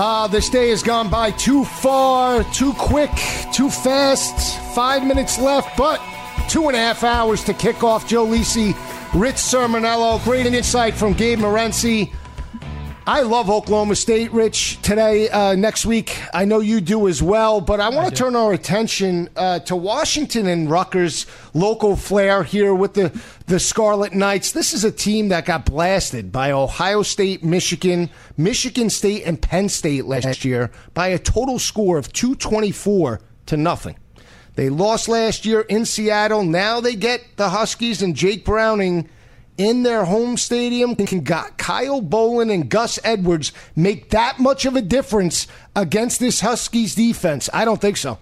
[0.00, 3.10] Uh, this day has gone by too far, too quick,
[3.52, 4.58] too fast.
[4.74, 6.00] Five minutes left, but
[6.48, 8.68] two and a half hours to kick off Joe Lisi,
[9.12, 10.24] Rich Cirminiello.
[10.24, 12.12] Great insight from Gabe Morency.
[13.06, 14.82] I love Oklahoma State, Rich.
[14.82, 17.60] Today, uh, next week, I know you do as well.
[17.62, 22.74] But I want to turn our attention uh, to Washington and Rutgers, local flair here
[22.74, 23.10] with the
[23.46, 24.52] the Scarlet Knights.
[24.52, 29.70] This is a team that got blasted by Ohio State, Michigan, Michigan State, and Penn
[29.70, 33.96] State last year by a total score of two twenty four to nothing.
[34.56, 36.44] They lost last year in Seattle.
[36.44, 39.08] Now they get the Huskies and Jake Browning
[39.60, 44.80] in their home stadium can Kyle Bolin and Gus Edwards make that much of a
[44.80, 45.46] difference
[45.76, 47.50] against this Huskies defense?
[47.52, 48.18] I don't think so.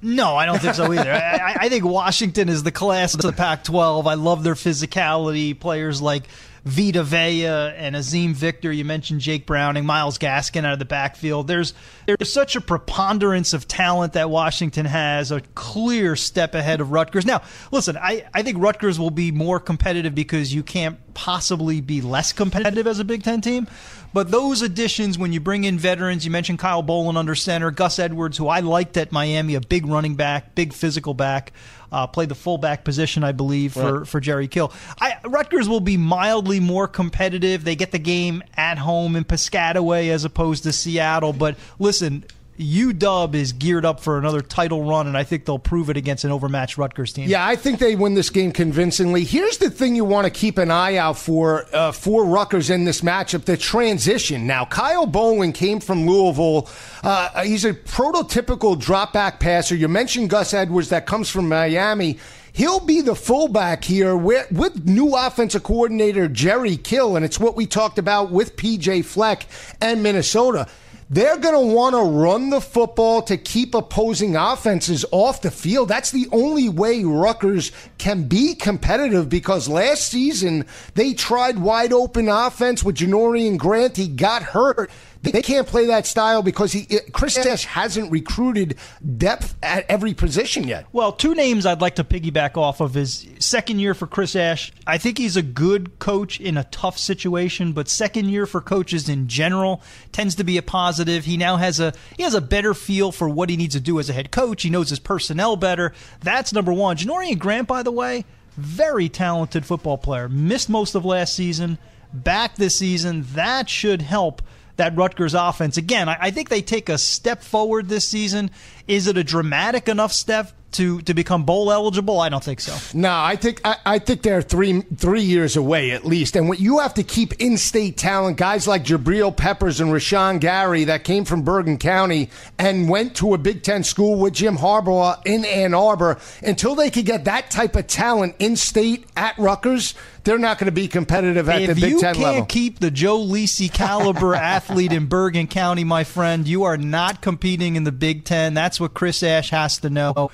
[0.00, 1.12] No, I don't think so either.
[1.12, 4.06] I, I, think Washington is the class of the Pac 12.
[4.06, 5.58] I love their physicality.
[5.58, 6.28] Players like
[6.64, 8.72] Vita Vea and Azeem Victor.
[8.72, 11.46] You mentioned Jake Browning, Myles Gaskin out of the backfield.
[11.46, 11.74] There's
[12.06, 17.24] there's such a preponderance of talent that Washington has, a clear step ahead of Rutgers.
[17.24, 22.00] Now, listen, I, I think Rutgers will be more competitive because you can't possibly be
[22.00, 23.66] less competitive as a Big Ten team.
[24.12, 27.98] But those additions, when you bring in veterans, you mentioned Kyle Bolin under center, Gus
[27.98, 31.52] Edwards, who I liked at Miami, a big running back, big physical back,
[31.92, 34.08] uh, played the fullback position, I believe, for, right.
[34.08, 34.72] for Jerry Kill.
[35.00, 37.62] I, Rutgers will be mildly more competitive.
[37.62, 41.32] They get the game at home in Piscataway as opposed to Seattle.
[41.32, 42.24] But listen,
[42.60, 46.24] UW is geared up for another title run, and I think they'll prove it against
[46.24, 47.28] an overmatched Rutgers team.
[47.28, 49.24] Yeah, I think they win this game convincingly.
[49.24, 52.84] Here's the thing you want to keep an eye out for uh, for Rutgers in
[52.84, 54.46] this matchup: the transition.
[54.46, 56.68] Now, Kyle Bolin came from Louisville.
[57.02, 59.74] Uh, he's a prototypical drop back passer.
[59.74, 62.18] You mentioned Gus Edwards, that comes from Miami.
[62.52, 67.56] He'll be the fullback here with, with, new offensive coordinator Jerry Kill, and it's what
[67.56, 69.46] we talked about with PJ Fleck
[69.80, 70.66] and Minnesota.
[71.12, 75.88] They're going to want to run the football to keep opposing offenses off the field.
[75.88, 82.28] That's the only way Rutgers can be competitive because last season they tried wide open
[82.28, 83.96] offense with Janarion Grant.
[83.96, 84.88] He got hurt.
[85.22, 88.76] They can't play that style because he, Chris Ash hasn't recruited
[89.18, 90.86] depth at every position yet.
[90.92, 94.72] Well, two names I'd like to piggyback off of is second year for Chris Ash.
[94.86, 99.10] I think he's a good coach in a tough situation, but second year for coaches
[99.10, 101.26] in general tends to be a positive.
[101.26, 104.00] He now has a he has a better feel for what he needs to do
[104.00, 104.62] as a head coach.
[104.62, 105.92] He knows his personnel better.
[106.20, 106.96] That's number one.
[106.96, 108.24] Janarion Grant, by the way,
[108.56, 110.30] very talented football player.
[110.30, 111.76] Missed most of last season.
[112.12, 113.26] Back this season.
[113.34, 114.40] That should help
[114.80, 115.76] that Rutgers offense.
[115.76, 118.50] Again, I, I think they take a step forward this season.
[118.88, 122.18] Is it a dramatic enough step to to become bowl eligible?
[122.18, 122.76] I don't think so.
[122.96, 126.34] No, I think I, I, think they're three three years away at least.
[126.34, 130.40] And what you have to keep in state talent, guys like Jabril Peppers and Rashan
[130.40, 134.56] Gary that came from Bergen County and went to a Big Ten school with Jim
[134.56, 136.18] Harbaugh in Ann Arbor.
[136.42, 139.94] Until they could get that type of talent in state at Rutgers,
[140.24, 142.10] they're not going to be competitive at if the Big Ten level.
[142.10, 146.64] If you can't keep the Joe Lisi caliber athlete in Bergen County, my friend, you
[146.64, 148.54] are not competing in the Big Ten.
[148.54, 150.30] That's what Chris Ash has to know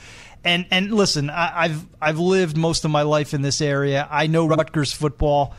[0.47, 4.07] and and listen, I, have I've lived most of my life in this area.
[4.11, 5.55] I know Rutgers football.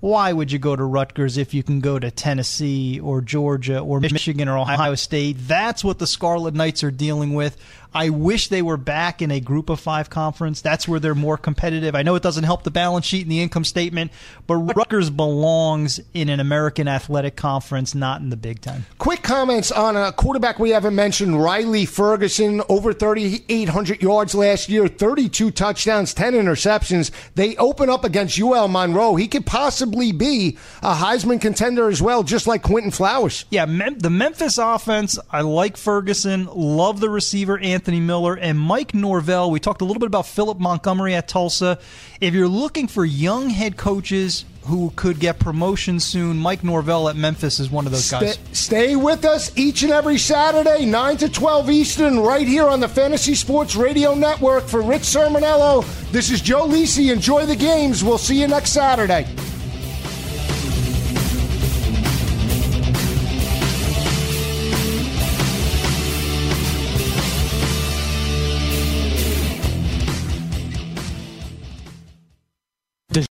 [0.00, 3.98] Why would you go to Rutgers if you can go to Tennessee or Georgia or
[4.00, 5.36] Michigan or Ohio State?
[5.40, 7.56] That's what the Scarlet Knights are dealing with.
[7.96, 10.60] I wish they were back in a group of five conference.
[10.60, 11.94] That's where they're more competitive.
[11.94, 14.12] I know it doesn't help the balance sheet and the income statement,
[14.46, 18.84] but Rutgers belongs in an American athletic conference, not in the Big Ten.
[18.98, 24.88] Quick comments on a quarterback we haven't mentioned, Riley Ferguson, over 3,800 yards last year,
[24.88, 27.10] 32 touchdowns, 10 interceptions.
[27.34, 29.14] They open up against UL Monroe.
[29.14, 33.46] He could possibly be a Heisman contender as well, just like Quinton Flowers.
[33.48, 37.85] Yeah, the Memphis offense, I like Ferguson, love the receiver, Anthony.
[37.86, 39.48] Anthony Miller, and Mike Norvell.
[39.48, 41.78] We talked a little bit about Philip Montgomery at Tulsa.
[42.20, 47.14] If you're looking for young head coaches who could get promotion soon, Mike Norvell at
[47.14, 48.32] Memphis is one of those guys.
[48.32, 52.80] Stay, stay with us each and every Saturday, 9 to 12 Eastern, right here on
[52.80, 54.64] the Fantasy Sports Radio Network.
[54.64, 57.12] For Rich Cirminiello, this is Joe Lisi.
[57.12, 58.02] Enjoy the games.
[58.02, 59.28] We'll see you next Saturday.